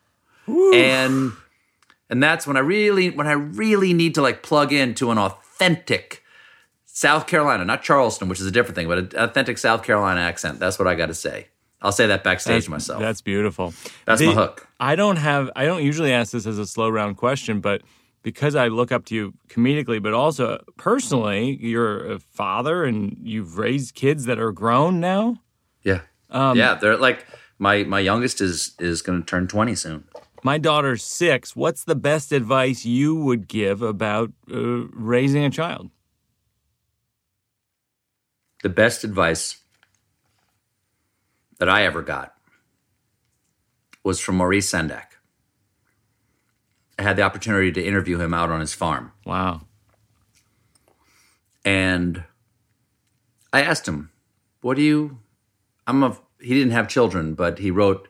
[0.46, 1.32] And
[2.12, 6.22] and that's when I really when I really need to like plug into an authentic
[6.84, 10.60] South Carolina, not Charleston, which is a different thing, but an authentic South Carolina accent.
[10.60, 11.48] That's what I got to say.
[11.80, 13.00] I'll say that backstage myself.
[13.00, 13.72] That's beautiful.
[14.04, 14.68] That's my hook.
[14.78, 15.50] I don't have.
[15.56, 17.80] I don't usually ask this as a slow round question, but
[18.22, 23.56] because I look up to you comedically, but also personally, you're a father and you've
[23.56, 25.40] raised kids that are grown now.
[25.82, 26.02] Yeah.
[26.28, 27.24] Um, yeah, they're like
[27.58, 30.04] my my youngest is is going to turn 20 soon.
[30.42, 31.54] My daughter's six.
[31.54, 35.90] What's the best advice you would give about uh, raising a child?
[38.62, 39.58] The best advice
[41.58, 42.34] that I ever got
[44.02, 45.18] was from Maurice Sendak.
[46.98, 49.12] I had the opportunity to interview him out on his farm.
[49.24, 49.62] Wow.
[51.64, 52.24] And
[53.52, 54.10] I asked him,
[54.60, 55.18] "What do you
[55.86, 58.08] I'm a he didn't have children, but he wrote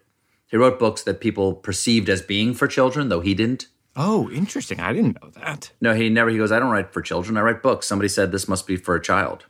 [0.52, 3.66] he wrote books that people perceived as being for children, though he didn't.
[3.96, 4.78] Oh, interesting.
[4.80, 5.72] I didn't know that.
[5.80, 6.30] No, he never.
[6.30, 7.36] He goes, I don't write for children.
[7.36, 7.86] I write books.
[7.86, 9.46] Somebody said this must be for a child.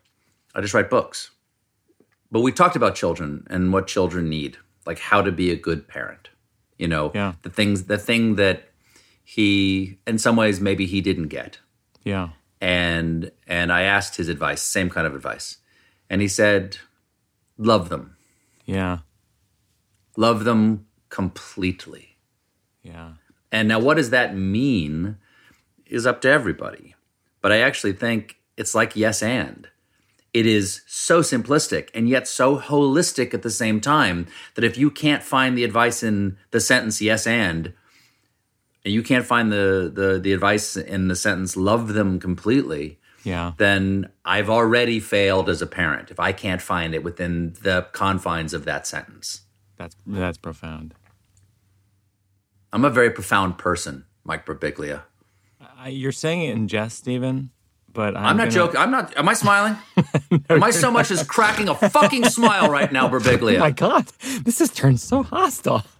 [0.54, 1.30] I just write books.
[2.30, 5.86] But we talked about children and what children need, like how to be a good
[5.88, 6.30] parent.
[6.78, 7.34] You know, Yeah.
[7.42, 8.68] the things, the thing that
[9.24, 11.58] he, in some ways, maybe he didn't get.
[12.04, 12.30] Yeah.
[12.60, 15.58] And and I asked his advice, same kind of advice,
[16.08, 16.78] and he said,
[17.58, 18.16] love them,
[18.66, 18.98] Yeah.
[20.16, 22.16] love them completely.
[22.82, 23.12] Yeah.
[23.52, 25.18] And now, what does that mean
[25.86, 26.94] is up to everybody.
[27.42, 29.68] But I actually think it's like yes and.
[30.32, 34.90] It is so simplistic and yet so holistic at the same time that if you
[34.90, 37.74] can't find the advice in the sentence yes and,
[38.84, 43.52] and you can't find the, the, the advice in the sentence love them completely, Yeah.
[43.58, 48.54] then I've already failed as a parent if I can't find it within the confines
[48.54, 49.42] of that sentence.
[49.76, 50.94] That's that's profound.
[52.72, 55.02] I'm a very profound person, Mike Birbiglia.
[55.78, 57.50] I, you're saying it in jest, Stephen,
[57.92, 58.76] but I'm, I'm not gonna- joking.
[58.80, 59.16] I'm not.
[59.16, 59.76] Am I smiling?
[60.50, 63.56] am I so much as cracking a fucking smile right now, Birbiglia?
[63.56, 64.06] Oh my God,
[64.44, 65.84] this has turned so hostile.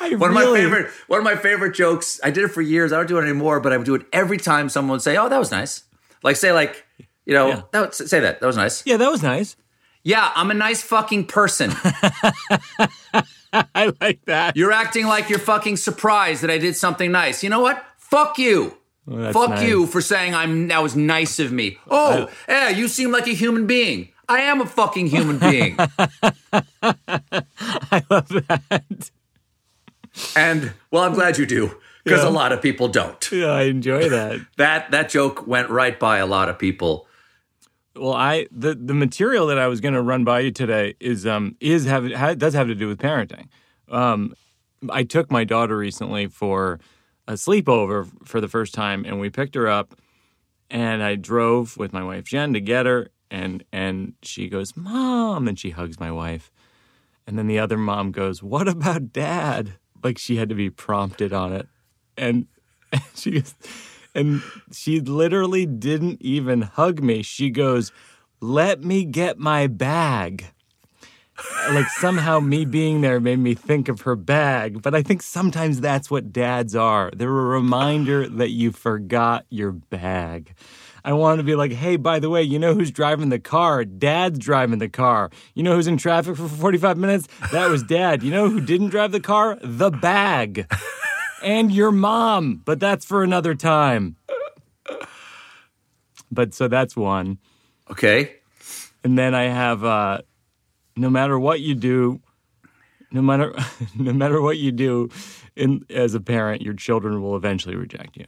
[0.00, 0.90] I one of my favorite.
[1.06, 2.20] One of my favorite jokes.
[2.24, 2.92] I did it for years.
[2.92, 5.16] I don't do it anymore, but I would do it every time someone would say,
[5.16, 5.84] "Oh, that was nice."
[6.22, 6.84] Like say like,
[7.26, 7.62] you know, Yeah.
[7.72, 8.40] that was, say that.
[8.40, 8.84] That was nice.
[8.86, 9.56] Yeah, that was nice.
[10.04, 11.72] Yeah, I'm a nice fucking person.
[13.52, 14.56] I like that.
[14.56, 17.42] You're acting like you're fucking surprised that I did something nice.
[17.42, 17.82] You know what?
[17.96, 18.76] Fuck you.
[19.06, 19.68] that's Fuck nice.
[19.68, 21.78] you for saying I'm that was nice of me.
[21.90, 24.10] Oh, yeah, you seem like a human being.
[24.28, 25.76] I am a fucking human being.
[26.82, 29.10] I love that.
[30.36, 32.28] and well, I'm glad you do because Yeah.
[32.28, 33.30] a lot of people don't.
[33.32, 34.40] Yeah, I enjoy that.
[34.56, 37.06] That that joke went right by a lot of people.
[37.96, 41.26] Well, I the the material that I was going to run by you today is
[41.26, 43.48] um is have ha, does have to do with parenting.
[43.88, 44.34] Um,
[44.90, 46.80] I took my daughter recently for
[47.28, 49.94] a sleepover for the first time, and we picked her up,
[50.70, 55.46] and I drove with my wife Jen to get her, and and she goes, "Mom,"
[55.48, 56.50] and she hugs my wife,
[57.26, 59.74] And then the other mom goes, What about dad?
[60.02, 61.68] Like she had to be prompted on it.
[62.16, 62.46] And
[63.14, 63.54] she goes,
[64.14, 64.42] and
[64.72, 67.22] she literally didn't even hug me.
[67.22, 67.92] She goes,
[68.40, 70.46] Let me get my bag.
[71.70, 74.82] Like somehow me being there made me think of her bag.
[74.82, 77.10] But I think sometimes that's what dads are.
[77.14, 80.54] They're a reminder that you forgot your bag.
[81.04, 83.84] I want to be like, hey, by the way, you know who's driving the car?
[83.84, 85.30] Dad's driving the car.
[85.54, 87.28] You know who's in traffic for 45 minutes?
[87.52, 88.22] That was dad.
[88.22, 89.58] You know who didn't drive the car?
[89.62, 90.66] The bag.
[91.44, 92.62] and your mom.
[92.64, 94.16] But that's for another time.
[96.30, 97.38] But so that's one.
[97.90, 98.36] Okay.
[99.04, 100.22] And then I have uh,
[100.96, 102.20] no matter what you do,
[103.12, 103.54] no matter
[103.98, 105.10] no matter what you do
[105.54, 108.24] in as a parent, your children will eventually reject you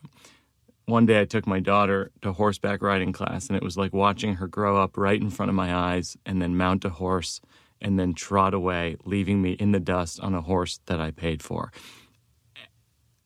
[0.86, 4.36] one day I took my daughter to horseback riding class, and it was like watching
[4.36, 7.40] her grow up right in front of my eyes and then mount a horse
[7.80, 11.42] and then trot away, leaving me in the dust on a horse that I paid
[11.42, 11.72] for.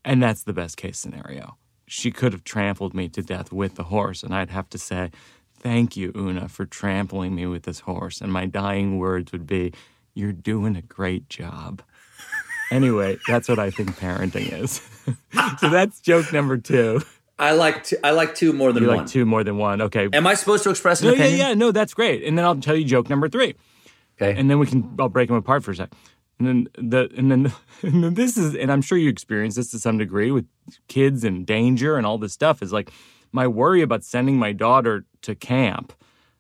[0.05, 1.57] And that's the best case scenario.
[1.87, 5.11] She could have trampled me to death with the horse, and I'd have to say,
[5.59, 8.23] Thank you, Oona, for trampling me with this horse.
[8.23, 9.73] And my dying words would be,
[10.15, 11.83] You're doing a great job.
[12.71, 14.81] anyway, that's what I think parenting is.
[15.61, 17.03] so that's joke number two.
[17.39, 18.99] I like two, I like two more than You one.
[18.99, 19.81] like two more than one.
[19.83, 20.09] Okay.
[20.13, 21.39] Am I supposed to express an No, yeah, opinion?
[21.49, 22.23] yeah, no, that's great.
[22.25, 23.55] And then I'll tell you joke number three,
[24.21, 24.39] Okay.
[24.39, 25.91] and then we can I'll break them apart for a sec.
[26.41, 29.71] And then the and then, and then this is, and I'm sure you experience this
[29.71, 30.47] to some degree with
[30.89, 32.63] kids and danger and all this stuff.
[32.63, 32.91] Is like
[33.31, 35.93] my worry about sending my daughter to camp,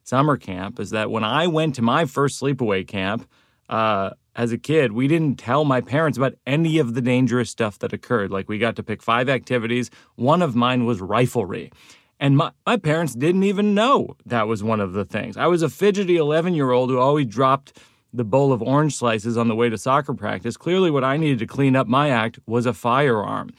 [0.02, 3.28] summer camp, is that when I went to my first sleepaway camp
[3.68, 7.78] uh, as a kid, we didn't tell my parents about any of the dangerous stuff
[7.80, 8.30] that occurred.
[8.30, 9.90] Like we got to pick five activities.
[10.16, 11.70] One of mine was riflery.
[12.18, 15.36] And my, my parents didn't even know that was one of the things.
[15.36, 17.78] I was a fidgety 11 year old who always dropped
[18.12, 20.56] the bowl of orange slices on the way to soccer practice.
[20.56, 23.50] Clearly, what I needed to clean up my act was a firearm.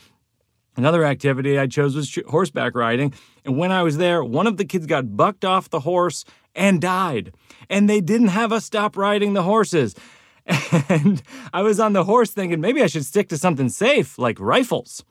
[0.76, 3.14] Another activity I chose was horseback riding.
[3.44, 6.24] And when I was there, one of the kids got bucked off the horse
[6.56, 7.34] and died.
[7.70, 9.96] And they didn't have us stop riding the horses.
[10.90, 11.22] And
[11.54, 15.04] I was on the horse thinking maybe I should stick to something safe like rifles.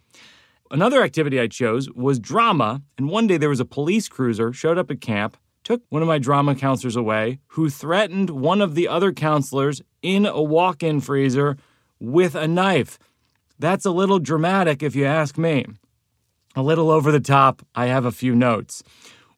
[0.70, 2.82] Another activity I chose was drama.
[2.99, 6.08] And one day there was a police cruiser showed up at camp, took one of
[6.08, 11.00] my drama counselors away, who threatened one of the other counselors in a walk in
[11.00, 11.56] freezer
[11.98, 12.98] with a knife.
[13.58, 15.66] That's a little dramatic if you ask me.
[16.56, 18.82] A little over the top, I have a few notes.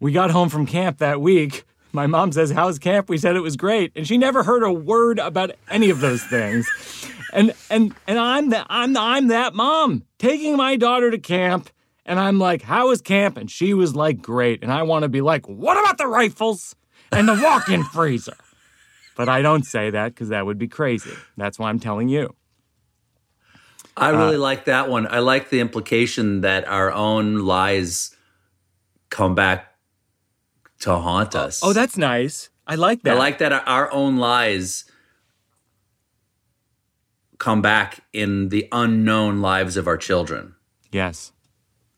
[0.01, 1.65] We got home from camp that week.
[1.93, 3.09] My mom says, How's camp?
[3.09, 3.93] We said it was great.
[3.95, 6.69] And she never heard a word about any of those things.
[7.33, 11.71] And and and I'm that I'm I'm that mom taking my daughter to camp.
[12.05, 13.37] And I'm like, How was camp?
[13.37, 14.63] And she was like, Great.
[14.63, 16.75] And I want to be like, What about the rifles
[17.11, 18.37] and the walk-in freezer?
[19.17, 21.13] But I don't say that because that would be crazy.
[21.37, 22.35] That's why I'm telling you.
[23.97, 25.07] I Uh, really like that one.
[25.07, 28.17] I like the implication that our own lies
[29.11, 29.75] come back
[30.81, 31.61] to haunt us.
[31.63, 32.49] Oh, that's nice.
[32.67, 33.15] I like that.
[33.15, 34.85] I like that our own lies
[37.39, 40.55] come back in the unknown lives of our children.
[40.91, 41.32] Yes.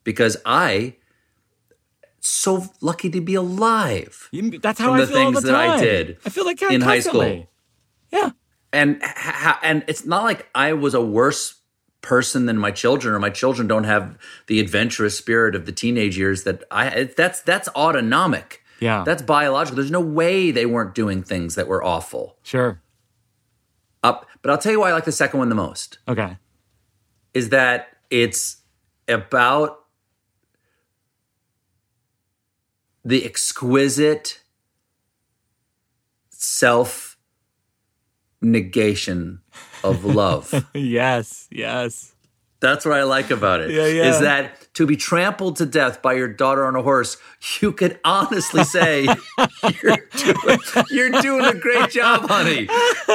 [0.04, 0.96] Because I
[2.20, 4.28] so lucky to be alive.
[4.32, 5.80] You- That's how I the feel all the things that I time.
[5.80, 7.48] did I feel like in high school.
[8.12, 8.30] Yeah.
[8.72, 11.60] and ha- and it's not like I was a worse
[12.00, 16.16] person than my children or my children don't have the adventurous spirit of the teenage
[16.18, 18.62] years that I that's that's autonomic.
[18.80, 19.04] Yeah.
[19.04, 19.76] That's biological.
[19.76, 22.36] There's no way they weren't doing things that were awful.
[22.42, 22.80] Sure.
[24.02, 26.36] Up, but I'll tell you why I like the second one the most Okay.
[27.32, 28.58] is that it's
[29.08, 29.83] about
[33.04, 34.40] the exquisite
[36.30, 37.16] self
[38.40, 39.40] negation
[39.82, 40.66] of love.
[40.74, 41.48] yes.
[41.50, 42.14] Yes.
[42.60, 43.70] That's what I like about it.
[43.70, 44.10] Yeah, yeah.
[44.10, 47.18] Is that to be trampled to death by your daughter on a horse,
[47.60, 49.02] you could honestly say
[49.82, 50.58] you're, doing,
[50.90, 52.68] you're doing a great job, honey,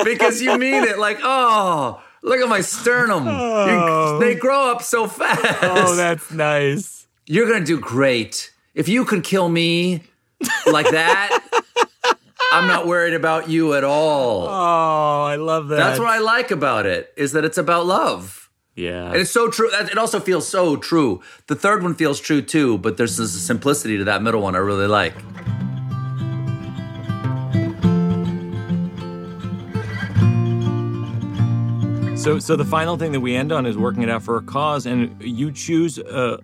[0.04, 1.00] because you mean it.
[1.00, 3.28] Like, oh, look at my sternum.
[3.28, 4.20] Oh.
[4.20, 5.64] they grow up so fast.
[5.64, 7.08] Oh, that's nice.
[7.26, 8.54] you're gonna do great.
[8.76, 10.04] If you could kill me
[10.68, 11.40] like that,
[12.52, 14.48] I'm not worried about you at all.
[14.48, 15.78] Oh, I love that.
[15.78, 17.12] That's what I like about it.
[17.18, 18.50] Is that it's about love.
[18.76, 19.08] Yeah.
[19.08, 19.70] And it's so true.
[19.74, 21.22] It also feels so true.
[21.48, 24.60] The third one feels true too, but there's this simplicity to that middle one I
[24.60, 25.16] really like.
[32.18, 34.42] So, so the final thing that we end on is working it out for a
[34.42, 36.40] cause, and you choose a,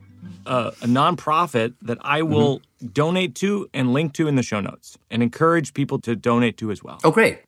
[0.46, 2.62] a, a nonprofit that I will
[2.94, 6.72] donate to and link to in the show notes, and encourage people to donate to
[6.72, 7.00] as well.
[7.04, 7.40] Oh, great.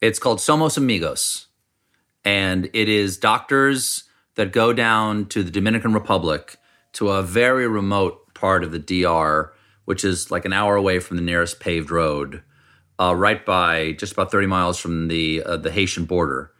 [0.00, 1.46] It's called Somos Amigos,
[2.24, 4.04] and it is doctors
[4.36, 6.58] that go down to the Dominican Republic
[6.92, 9.52] to a very remote part of the DR,
[9.84, 12.42] which is like an hour away from the nearest paved road,
[13.00, 16.52] uh, right by just about 30 miles from the uh, the Haitian border,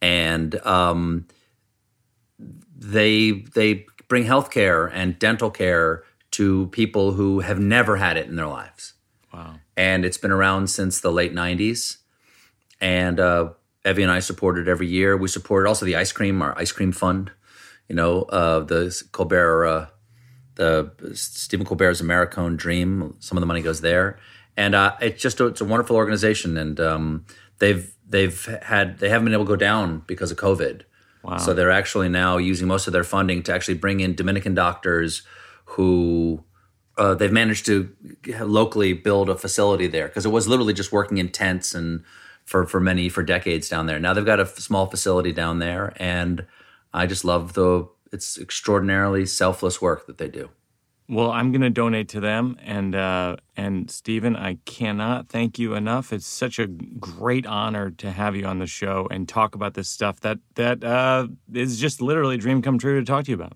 [0.00, 1.26] and um,
[2.38, 8.34] they they bring healthcare and dental care to people who have never had it in
[8.36, 8.94] their lives.
[9.32, 9.54] Wow.
[9.76, 11.98] And it's been around since the late 90s.
[12.80, 13.50] And uh,
[13.86, 15.16] Evie and I support it every year.
[15.16, 17.30] We support also the ice cream, our ice cream fund.
[17.88, 19.86] You know, uh, the Colbert, uh,
[20.56, 23.16] the Stephen Colbert's Americone Dream.
[23.20, 24.18] Some of the money goes there,
[24.56, 26.56] and uh, it's just a, it's a wonderful organization.
[26.56, 27.26] And um,
[27.58, 30.82] they've they've had they haven't been able to go down because of COVID.
[31.22, 31.38] Wow.
[31.38, 35.22] So they're actually now using most of their funding to actually bring in Dominican doctors
[35.64, 36.42] who
[36.96, 37.94] uh, they've managed to
[38.40, 42.04] locally build a facility there because it was literally just working in tents and
[42.44, 44.00] for for many for decades down there.
[44.00, 46.46] Now they've got a f- small facility down there, and
[46.92, 50.50] I just love the it's extraordinarily selfless work that they do.
[51.10, 55.74] Well, I'm going to donate to them, and uh, and Stephen, I cannot thank you
[55.74, 56.12] enough.
[56.12, 59.88] It's such a great honor to have you on the show and talk about this
[59.88, 63.34] stuff that that uh, is just literally a dream come true to talk to you
[63.34, 63.54] about.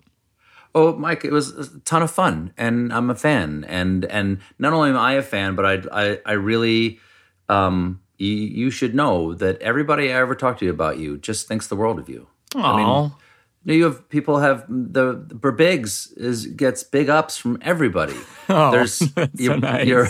[0.75, 4.73] Oh, Mike, it was a ton of fun, and I'm a fan, and and not
[4.73, 6.99] only am I a fan, but I I, I really,
[7.47, 11.47] um, you, you should know that everybody I ever talk to you about you just
[11.47, 12.27] thinks the world of you.
[12.53, 12.85] I mean,
[13.67, 13.71] Aw.
[13.71, 18.15] you have people have the, the Birbigs is gets big ups from everybody.
[18.47, 19.87] Oh, There's that's you're, so nice.
[19.87, 20.07] you're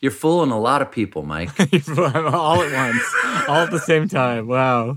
[0.00, 1.50] you're fooling a lot of people, Mike.
[1.98, 3.14] all at once,
[3.46, 4.46] all at the same time.
[4.46, 4.96] Wow.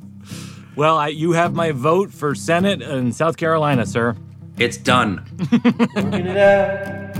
[0.77, 4.15] Well, I, you have my vote for Senate in South Carolina, sir.
[4.57, 5.21] it's done.
[5.51, 7.13] Working it out,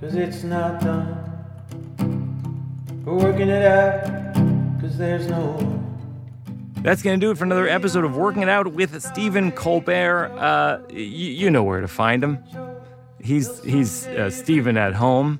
[0.00, 1.18] cause it's not done.
[3.04, 4.34] We're working it out,
[4.80, 5.91] cause there's no one.
[6.82, 10.32] That's going to do it for another episode of Working It Out with Stephen Colbert.
[10.36, 12.42] Uh, y- you know where to find him.
[13.20, 15.38] He's he's uh, Stephen at home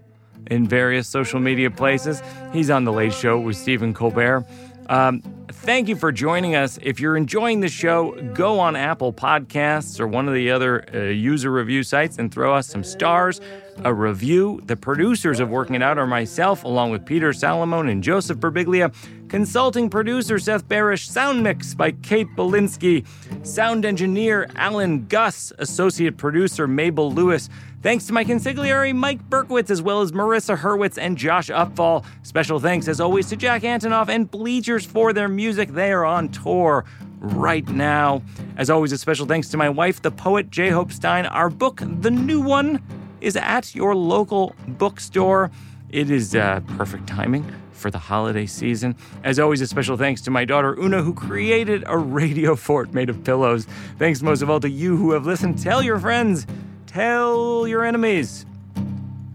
[0.49, 2.23] in various social media places.
[2.53, 4.47] He's on the Late Show with Stephen Colbert.
[4.89, 6.79] Um, thank you for joining us.
[6.81, 10.99] If you're enjoying the show, go on Apple Podcasts or one of the other uh,
[11.11, 13.41] user review sites and throw us some stars,
[13.85, 14.61] a review.
[14.65, 18.95] The producers of Working It Out are myself, along with Peter Salomon and Joseph Birbiglia.
[19.29, 23.07] Consulting producer Seth Barrish, sound mix by Kate Belinsky,
[23.47, 27.49] sound engineer Alan Gus, associate producer Mabel Lewis.
[27.83, 32.05] Thanks to my consigliere Mike Berkowitz, as well as Marissa Hurwitz and Josh Upfall.
[32.23, 35.71] Special thanks, as always, to Jack Antonoff and Bleachers for their music.
[35.71, 36.85] They are on tour
[37.19, 38.23] right now.
[38.57, 40.69] As always, a special thanks to my wife, the poet J.
[40.69, 41.25] Hope Stein.
[41.27, 42.83] Our book, The New One,
[43.23, 45.51] is at your local bookstore.
[45.91, 48.97] It is uh, perfect timing for the holiday season.
[49.25, 53.11] As always, a special thanks to my daughter Oona, who created a radio fort made
[53.11, 53.67] of pillows.
[53.99, 55.63] Thanks most of all to you who have listened.
[55.63, 56.47] Tell your friends,
[56.87, 58.47] tell your enemies.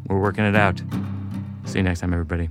[0.08, 0.82] We're working it out.
[1.66, 2.50] See you next time, everybody.